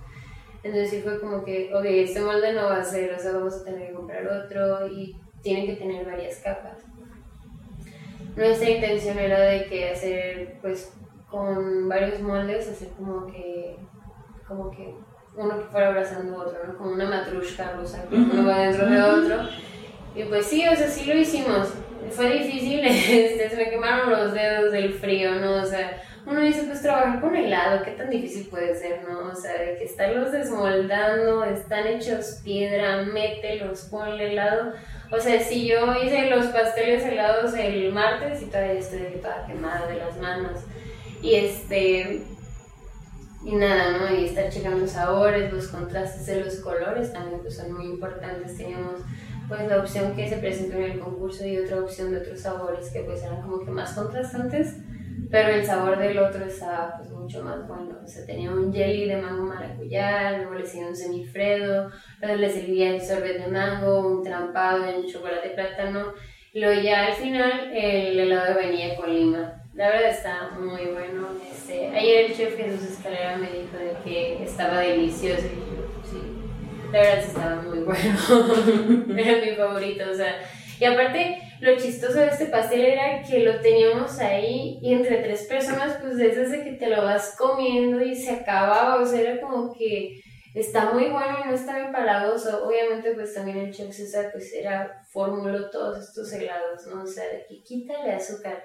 Entonces 0.66 0.90
sí 0.90 1.00
fue 1.00 1.20
como 1.20 1.44
que, 1.44 1.72
ok, 1.72 1.84
este 1.84 2.20
molde 2.20 2.52
no 2.52 2.64
va 2.64 2.78
a 2.78 2.84
ser, 2.84 3.14
o 3.14 3.18
sea, 3.18 3.34
vamos 3.34 3.54
a 3.54 3.64
tener 3.64 3.86
que 3.86 3.94
comprar 3.94 4.26
otro 4.26 4.88
y 4.88 5.16
tienen 5.40 5.64
que 5.64 5.76
tener 5.76 6.04
varias 6.04 6.40
capas. 6.40 6.78
Nuestra 8.34 8.68
intención 8.68 9.16
era 9.16 9.38
de 9.42 9.66
que 9.66 9.90
hacer, 9.90 10.58
pues, 10.60 10.92
con 11.30 11.88
varios 11.88 12.20
moldes, 12.20 12.68
hacer 12.68 12.88
como 12.98 13.28
que, 13.28 13.76
como 14.48 14.68
que 14.72 14.92
uno 15.36 15.56
que 15.56 15.66
fuera 15.66 15.88
abrazando 15.88 16.36
otro, 16.36 16.58
¿no? 16.66 16.76
Como 16.76 16.90
una 16.90 17.08
matrushka 17.08 17.74
rusa, 17.74 18.04
que 18.08 18.16
uno 18.16 18.44
va 18.44 18.58
dentro 18.58 18.90
de 18.90 19.02
otro. 19.02 19.48
Y 20.16 20.24
pues 20.24 20.46
sí, 20.46 20.66
o 20.66 20.74
sea, 20.74 20.88
sí 20.88 21.04
lo 21.04 21.16
hicimos. 21.16 21.74
Fue 22.10 22.28
difícil, 22.38 22.80
este, 22.84 23.50
se 23.50 23.56
me 23.56 23.70
quemaron 23.70 24.10
los 24.10 24.32
dedos 24.32 24.72
del 24.72 24.92
frío, 24.92 25.36
¿no? 25.36 25.62
O 25.62 25.64
sea, 25.64 26.02
uno 26.26 26.40
dice, 26.40 26.64
pues 26.64 26.82
trabajar 26.82 27.20
con 27.20 27.36
helado, 27.36 27.84
¿qué 27.84 27.92
tan 27.92 28.10
difícil 28.10 28.48
puede 28.48 28.74
ser, 28.74 29.02
no? 29.08 29.30
O 29.30 29.34
sea, 29.34 29.52
de 29.52 29.76
que 29.78 29.84
estarlos 29.84 30.32
desmoldando, 30.32 31.44
están 31.44 31.86
hechos 31.86 32.40
piedra, 32.42 33.02
mételos, 33.02 33.82
ponle 33.90 34.32
helado. 34.32 34.72
O 35.12 35.20
sea, 35.20 35.40
si 35.40 35.68
yo 35.68 35.94
hice 36.02 36.28
los 36.28 36.46
pasteles 36.46 37.04
helados 37.04 37.54
el 37.54 37.92
martes 37.92 38.42
y 38.42 38.46
todavía 38.46 38.80
estoy 38.80 39.20
toda 39.22 39.46
quemada 39.46 39.86
de 39.86 39.96
las 39.98 40.16
manos. 40.16 40.62
Y 41.22 41.36
este, 41.36 42.22
y 43.44 43.54
nada, 43.54 43.96
¿no? 43.96 44.12
Y 44.12 44.24
estar 44.24 44.50
checando 44.50 44.84
sabores, 44.88 45.52
los 45.52 45.68
contrastes 45.68 46.26
de 46.26 46.44
los 46.44 46.56
colores 46.56 47.12
también 47.12 47.40
pues 47.40 47.56
son 47.56 47.72
muy 47.72 47.86
importantes. 47.86 48.56
Teníamos 48.56 49.02
pues 49.48 49.68
la 49.68 49.78
opción 49.78 50.16
que 50.16 50.28
se 50.28 50.38
presentó 50.38 50.76
en 50.76 50.90
el 50.90 50.98
concurso 50.98 51.46
y 51.46 51.56
otra 51.58 51.80
opción 51.80 52.10
de 52.10 52.18
otros 52.18 52.40
sabores 52.40 52.90
que 52.90 53.00
pues 53.00 53.22
eran 53.22 53.42
como 53.42 53.64
que 53.64 53.70
más 53.70 53.92
contrastantes, 53.92 54.74
pero 55.30 55.48
el 55.48 55.64
sabor 55.64 55.98
del 55.98 56.18
otro 56.18 56.44
estaba 56.44 56.94
pues 56.96 57.10
mucho 57.10 57.42
más 57.42 57.66
bueno. 57.66 57.98
O 58.04 58.06
sea, 58.06 58.24
tenía 58.26 58.50
un 58.50 58.72
jelly 58.72 59.06
de 59.06 59.16
mango 59.16 59.44
maracuyá, 59.44 60.38
luego 60.38 60.54
le 60.54 60.66
sirvió 60.66 60.88
un 60.88 60.96
semifredo, 60.96 61.90
luego 62.20 62.36
le 62.36 62.50
servía 62.50 62.90
el 62.90 63.02
sorbet 63.02 63.42
de 63.44 63.48
mango, 63.48 64.06
un 64.06 64.22
trampado 64.22 64.86
en 64.86 65.06
chocolate 65.06 65.50
plátano, 65.50 66.12
luego 66.54 66.80
ya 66.80 67.06
al 67.06 67.14
final 67.14 67.70
el 67.72 68.18
helado 68.18 68.56
venía 68.56 68.94
con 68.96 69.12
lima. 69.12 69.62
La 69.74 69.90
verdad 69.90 70.10
está 70.10 70.50
muy 70.58 70.86
bueno. 70.86 71.28
Este, 71.50 71.88
ayer 71.88 72.26
el 72.26 72.36
chef 72.36 72.56
Jesús 72.56 72.92
Escalera 72.92 73.36
me 73.36 73.50
dijo 73.50 73.76
de 73.76 73.94
que 74.04 74.42
estaba 74.42 74.78
delicioso 74.78 75.46
y 75.46 75.76
yo, 75.76 76.02
sí, 76.02 76.18
la 76.92 76.98
verdad 77.00 77.18
estaba 77.18 77.62
muy 77.62 77.78
bueno. 77.84 79.18
era 79.18 79.44
mi 79.44 79.54
favorito, 79.54 80.04
o 80.10 80.14
sea, 80.14 80.36
y 80.80 80.84
aparte 80.84 81.45
lo 81.60 81.76
chistoso 81.76 82.18
de 82.18 82.28
este 82.28 82.46
pastel 82.46 82.84
era 82.84 83.22
que 83.22 83.40
lo 83.40 83.60
teníamos 83.60 84.18
ahí 84.18 84.78
y 84.82 84.92
entre 84.92 85.18
tres 85.18 85.42
personas, 85.44 85.98
pues 86.00 86.16
de 86.16 86.28
esas 86.28 86.50
de 86.50 86.64
que 86.64 86.72
te 86.72 86.88
lo 86.88 87.02
vas 87.02 87.34
comiendo 87.36 88.00
y 88.00 88.14
se 88.14 88.30
acababa, 88.30 89.00
o 89.00 89.06
sea, 89.06 89.20
era 89.20 89.40
como 89.40 89.72
que 89.74 90.20
está 90.54 90.92
muy 90.92 91.06
bueno 91.10 91.38
y 91.44 91.48
no 91.48 91.54
está 91.54 91.78
empalagoso. 91.78 92.66
Obviamente, 92.66 93.12
pues 93.12 93.34
también 93.34 93.58
el 93.58 93.72
chef 93.72 93.94
César, 93.94 94.30
pues 94.32 94.52
era, 94.52 95.04
formuló 95.08 95.70
todos 95.70 95.98
estos 95.98 96.32
helados, 96.32 96.86
¿no? 96.86 97.02
O 97.02 97.06
sea, 97.06 97.24
de 97.24 97.46
que 97.48 97.62
quítale 97.62 98.12
azúcar 98.12 98.62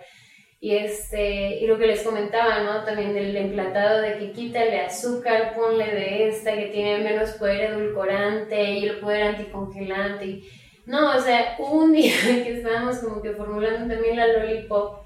y, 0.63 0.75
este, 0.75 1.57
y 1.59 1.65
lo 1.65 1.79
que 1.79 1.87
les 1.87 2.03
comentaba, 2.03 2.59
¿no? 2.59 2.85
También 2.85 3.15
del 3.15 3.35
emplatado 3.35 3.99
de 3.99 4.19
que 4.19 4.31
quítale 4.31 4.81
azúcar, 4.81 5.55
ponle 5.55 5.87
de 5.87 6.29
esta 6.29 6.55
que 6.55 6.67
tiene 6.67 7.03
menos 7.03 7.31
poder 7.31 7.71
edulcorante 7.71 8.63
y 8.73 8.85
el 8.85 8.99
poder 8.99 9.23
anticongelante. 9.23 10.25
Y, 10.25 10.49
no, 10.85 11.15
o 11.15 11.19
sea, 11.19 11.55
un 11.59 11.91
día 11.93 12.13
que 12.21 12.57
estábamos 12.57 12.97
como 12.99 13.21
que 13.21 13.31
formulando 13.31 13.93
también 13.93 14.17
la 14.17 14.27
lollipop 14.27 15.01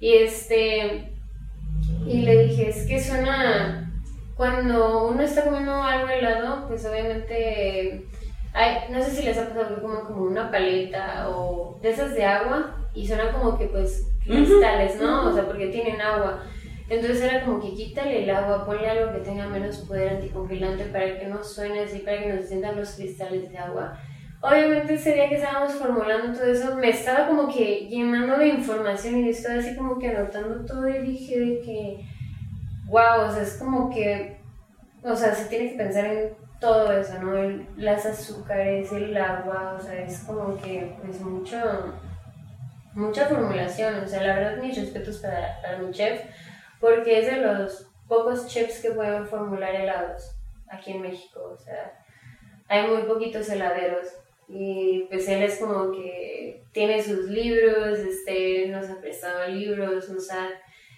y 0.00 0.14
este, 0.14 1.12
y 2.06 2.22
le 2.22 2.44
dije, 2.46 2.70
es 2.70 2.86
que 2.86 2.98
suena, 2.98 3.92
cuando 4.34 5.08
uno 5.08 5.20
está 5.22 5.44
comiendo 5.44 5.74
algo 5.82 6.08
helado, 6.08 6.66
pues 6.66 6.84
obviamente, 6.86 8.06
hay, 8.54 8.90
no 8.90 9.02
sé 9.02 9.10
si 9.10 9.22
les 9.22 9.36
ha 9.36 9.48
pasado 9.48 9.82
como, 9.82 10.04
como 10.04 10.22
una 10.22 10.50
paleta 10.50 11.28
o 11.28 11.78
de 11.82 11.90
esas 11.90 12.14
de 12.14 12.24
agua 12.24 12.76
y 12.94 13.06
suena 13.06 13.30
como 13.30 13.58
que 13.58 13.66
pues 13.66 14.08
cristales, 14.24 15.00
¿no? 15.00 15.28
O 15.28 15.34
sea, 15.34 15.46
porque 15.46 15.66
tienen 15.66 16.00
agua. 16.00 16.42
Entonces 16.88 17.22
era 17.22 17.44
como 17.44 17.60
que 17.60 17.74
quítale 17.74 18.24
el 18.24 18.30
agua, 18.30 18.66
ponle 18.66 18.88
algo 18.88 19.12
que 19.12 19.20
tenga 19.20 19.46
menos 19.46 19.76
poder 19.78 20.14
anticongelante 20.14 20.84
para 20.86 21.20
que 21.20 21.26
no 21.26 21.44
suene 21.44 21.80
así, 21.80 22.00
para 22.00 22.18
que 22.18 22.32
no 22.32 22.40
se 22.40 22.48
sientan 22.48 22.76
los 22.76 22.90
cristales 22.92 23.50
de 23.50 23.58
agua. 23.58 23.96
Obviamente 24.42 24.94
ese 24.94 25.14
día 25.14 25.28
que 25.28 25.36
estábamos 25.36 25.74
formulando 25.74 26.32
todo 26.32 26.50
eso, 26.50 26.74
me 26.76 26.88
estaba 26.88 27.28
como 27.28 27.46
que 27.52 27.86
llenando 27.88 28.38
de 28.38 28.48
información 28.48 29.18
y 29.18 29.28
estaba 29.28 29.58
así 29.58 29.76
como 29.76 29.98
que 29.98 30.08
anotando 30.08 30.64
todo 30.64 30.88
y 30.88 30.98
dije 30.98 31.38
de 31.38 31.60
que, 31.60 32.04
wow, 32.86 33.26
o 33.28 33.30
sea, 33.30 33.42
es 33.42 33.58
como 33.58 33.90
que, 33.90 34.40
o 35.02 35.14
sea, 35.14 35.34
se 35.34 35.44
tiene 35.46 35.70
que 35.70 35.76
pensar 35.76 36.06
en 36.06 36.34
todo 36.58 36.90
eso, 36.92 37.22
¿no? 37.22 37.64
las 37.76 38.06
azúcares, 38.06 38.90
el 38.92 39.16
agua, 39.16 39.76
o 39.78 39.82
sea, 39.82 40.00
es 40.02 40.20
como 40.20 40.56
que 40.56 40.96
es 41.08 41.20
mucho 41.20 41.58
mucha 42.94 43.26
formulación. 43.26 44.02
O 44.02 44.06
sea, 44.06 44.22
la 44.22 44.34
verdad, 44.34 44.62
mis 44.62 44.76
respetos 44.76 45.18
para, 45.18 45.60
para 45.62 45.78
mi 45.78 45.90
chef, 45.92 46.22
porque 46.80 47.20
es 47.20 47.26
de 47.26 47.36
los 47.36 47.86
pocos 48.08 48.46
chefs 48.46 48.80
que 48.80 48.90
pueden 48.90 49.26
formular 49.26 49.74
helados 49.74 50.36
aquí 50.68 50.92
en 50.92 51.02
México. 51.02 51.40
O 51.52 51.56
sea, 51.56 51.92
hay 52.68 52.88
muy 52.88 53.02
poquitos 53.02 53.48
heladeros. 53.48 54.08
Y 54.52 55.06
pues 55.08 55.28
él 55.28 55.42
es 55.42 55.58
como 55.58 55.92
que 55.92 56.62
tiene 56.72 57.02
sus 57.02 57.30
libros, 57.30 57.98
este, 57.98 58.66
nos 58.68 58.88
ha 58.88 59.00
prestado 59.00 59.48
libros, 59.48 60.08
nos 60.08 60.30
ha, 60.30 60.48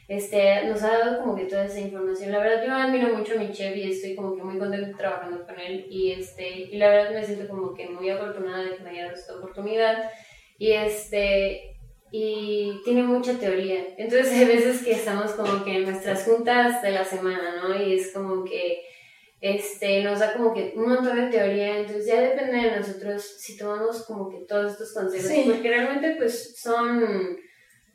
este, 0.08 0.64
nos 0.64 0.82
ha 0.82 0.98
dado 0.98 1.20
como 1.20 1.36
que 1.36 1.44
toda 1.44 1.66
esa 1.66 1.80
información. 1.80 2.32
La 2.32 2.38
verdad 2.38 2.64
yo 2.64 2.72
admiro 2.72 3.14
mucho 3.16 3.34
a 3.34 3.38
mi 3.38 3.52
chef 3.52 3.76
y 3.76 3.90
estoy 3.90 4.14
como 4.14 4.36
que 4.36 4.42
muy 4.42 4.58
contenta 4.58 4.96
trabajando 4.96 5.44
con 5.44 5.58
él 5.60 5.86
y, 5.90 6.12
este, 6.12 6.48
y 6.48 6.76
la 6.78 6.88
verdad 6.88 7.12
me 7.12 7.24
siento 7.24 7.48
como 7.48 7.74
que 7.74 7.88
muy 7.88 8.08
afortunada 8.08 8.64
de 8.64 8.76
que 8.76 8.82
me 8.82 8.90
haya 8.90 9.04
dado 9.04 9.16
esta 9.16 9.36
oportunidad. 9.36 10.10
Y 10.58 10.72
este, 10.72 11.72
y 12.12 12.80
tiene 12.84 13.02
mucha 13.02 13.38
teoría. 13.38 13.84
Entonces 13.96 14.32
hay 14.38 14.44
veces 14.44 14.82
que 14.84 14.92
estamos 14.92 15.32
como 15.32 15.64
que 15.64 15.76
en 15.76 15.84
nuestras 15.84 16.24
juntas 16.24 16.82
de 16.82 16.90
la 16.90 17.04
semana, 17.04 17.62
¿no? 17.62 17.74
Y 17.74 17.94
es 17.94 18.12
como 18.12 18.44
que 18.44 18.84
este, 19.42 20.04
nos 20.04 20.20
da 20.20 20.34
como 20.34 20.54
que 20.54 20.72
un 20.76 20.88
montón 20.88 21.16
de 21.16 21.36
teoría, 21.36 21.78
entonces 21.78 22.06
ya 22.06 22.20
depende 22.20 22.58
de 22.58 22.76
nosotros 22.76 23.20
si 23.38 23.58
tomamos 23.58 24.04
como 24.04 24.30
que 24.30 24.46
todos 24.46 24.70
estos 24.70 24.94
consejos, 24.94 25.32
porque 25.46 25.68
realmente 25.68 26.14
pues 26.16 26.56
son, 26.56 27.36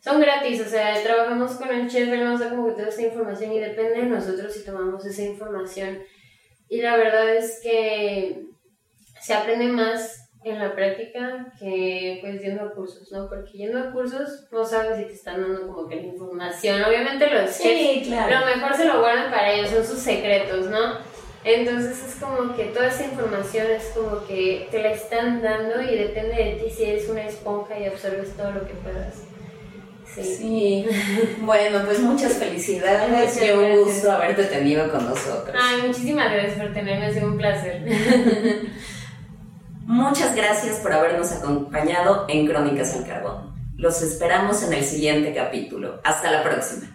son 0.02 0.20
gratis, 0.20 0.60
o 0.60 0.70
sea, 0.70 1.02
trabajamos 1.02 1.54
con 1.54 1.70
el 1.74 1.90
chef, 1.90 2.10
él 2.10 2.26
nos 2.26 2.42
da 2.42 2.50
como 2.50 2.68
que 2.68 2.74
toda 2.74 2.90
esta 2.90 3.02
información 3.02 3.54
y 3.54 3.60
depende 3.62 4.02
de 4.02 4.08
nosotros 4.08 4.54
si 4.54 4.66
tomamos 4.66 5.06
esa 5.06 5.24
información. 5.24 6.00
Y 6.68 6.82
la 6.82 6.98
verdad 6.98 7.34
es 7.34 7.62
que 7.64 8.44
se 9.22 9.34
aprende 9.34 9.68
más 9.68 10.30
en 10.44 10.60
la 10.60 10.76
práctica 10.76 11.54
que 11.58 12.18
pues 12.20 12.42
yendo 12.42 12.64
a 12.64 12.74
cursos, 12.74 13.10
¿no? 13.14 13.30
Porque 13.30 13.52
yendo 13.54 13.80
a 13.80 13.94
cursos 13.94 14.50
no 14.52 14.66
sabes 14.66 14.98
si 14.98 15.06
te 15.06 15.14
están 15.14 15.42
dando 15.42 15.66
como 15.66 15.88
que 15.88 15.96
la 15.96 16.08
información. 16.08 16.84
Obviamente 16.84 17.30
los 17.30 17.52
sí, 17.52 18.04
claro. 18.06 18.42
lo 18.42 18.54
mejor 18.54 18.76
se 18.76 18.84
lo 18.84 19.00
guardan 19.00 19.32
para 19.32 19.54
ellos, 19.54 19.70
son 19.70 19.86
sus 19.86 20.00
secretos, 20.00 20.66
¿no? 20.66 21.18
Entonces 21.48 22.04
es 22.06 22.16
como 22.16 22.54
que 22.58 22.66
toda 22.66 22.88
esa 22.88 23.06
información 23.06 23.68
es 23.72 23.86
como 23.96 24.26
que 24.28 24.68
te 24.70 24.84
la 24.84 24.92
están 24.92 25.42
dando 25.42 25.82
y 25.82 25.98
depende 25.98 26.36
de 26.36 26.52
ti 26.62 26.69
si 26.76 26.84
eres 26.84 27.08
una 27.08 27.26
esponja 27.26 27.80
y 27.80 27.86
absorbes 27.86 28.36
todo 28.36 28.52
lo 28.52 28.67
que 28.67 28.74
puedas. 28.74 29.15
Sí. 30.13 30.86
Bueno, 31.40 31.84
pues 31.86 32.00
muchas 32.00 32.34
felicidades. 32.34 33.38
Qué 33.38 33.54
un 33.54 33.84
gusto 33.84 34.12
haberte 34.12 34.44
tenido 34.44 34.92
con 34.92 35.06
nosotros. 35.06 35.56
Ay, 35.58 35.88
muchísimas 35.88 36.34
gracias 36.34 36.60
por 36.60 36.74
tenerme, 36.74 37.06
ha 37.06 37.13
sido 37.13 37.28
un 37.28 37.38
placer. 37.38 37.86
Muchas 39.86 40.36
gracias 40.36 40.80
por 40.80 40.92
habernos 40.92 41.32
acompañado 41.32 42.26
en 42.28 42.46
Crónicas 42.46 42.94
al 42.94 43.08
Carbón. 43.08 43.54
Los 43.78 44.02
esperamos 44.02 44.62
en 44.63 44.74
el 44.74 44.84
siguiente 44.84 45.34
capítulo. 45.34 46.02
Hasta 46.04 46.30
la 46.30 46.44
próxima. 46.44 46.94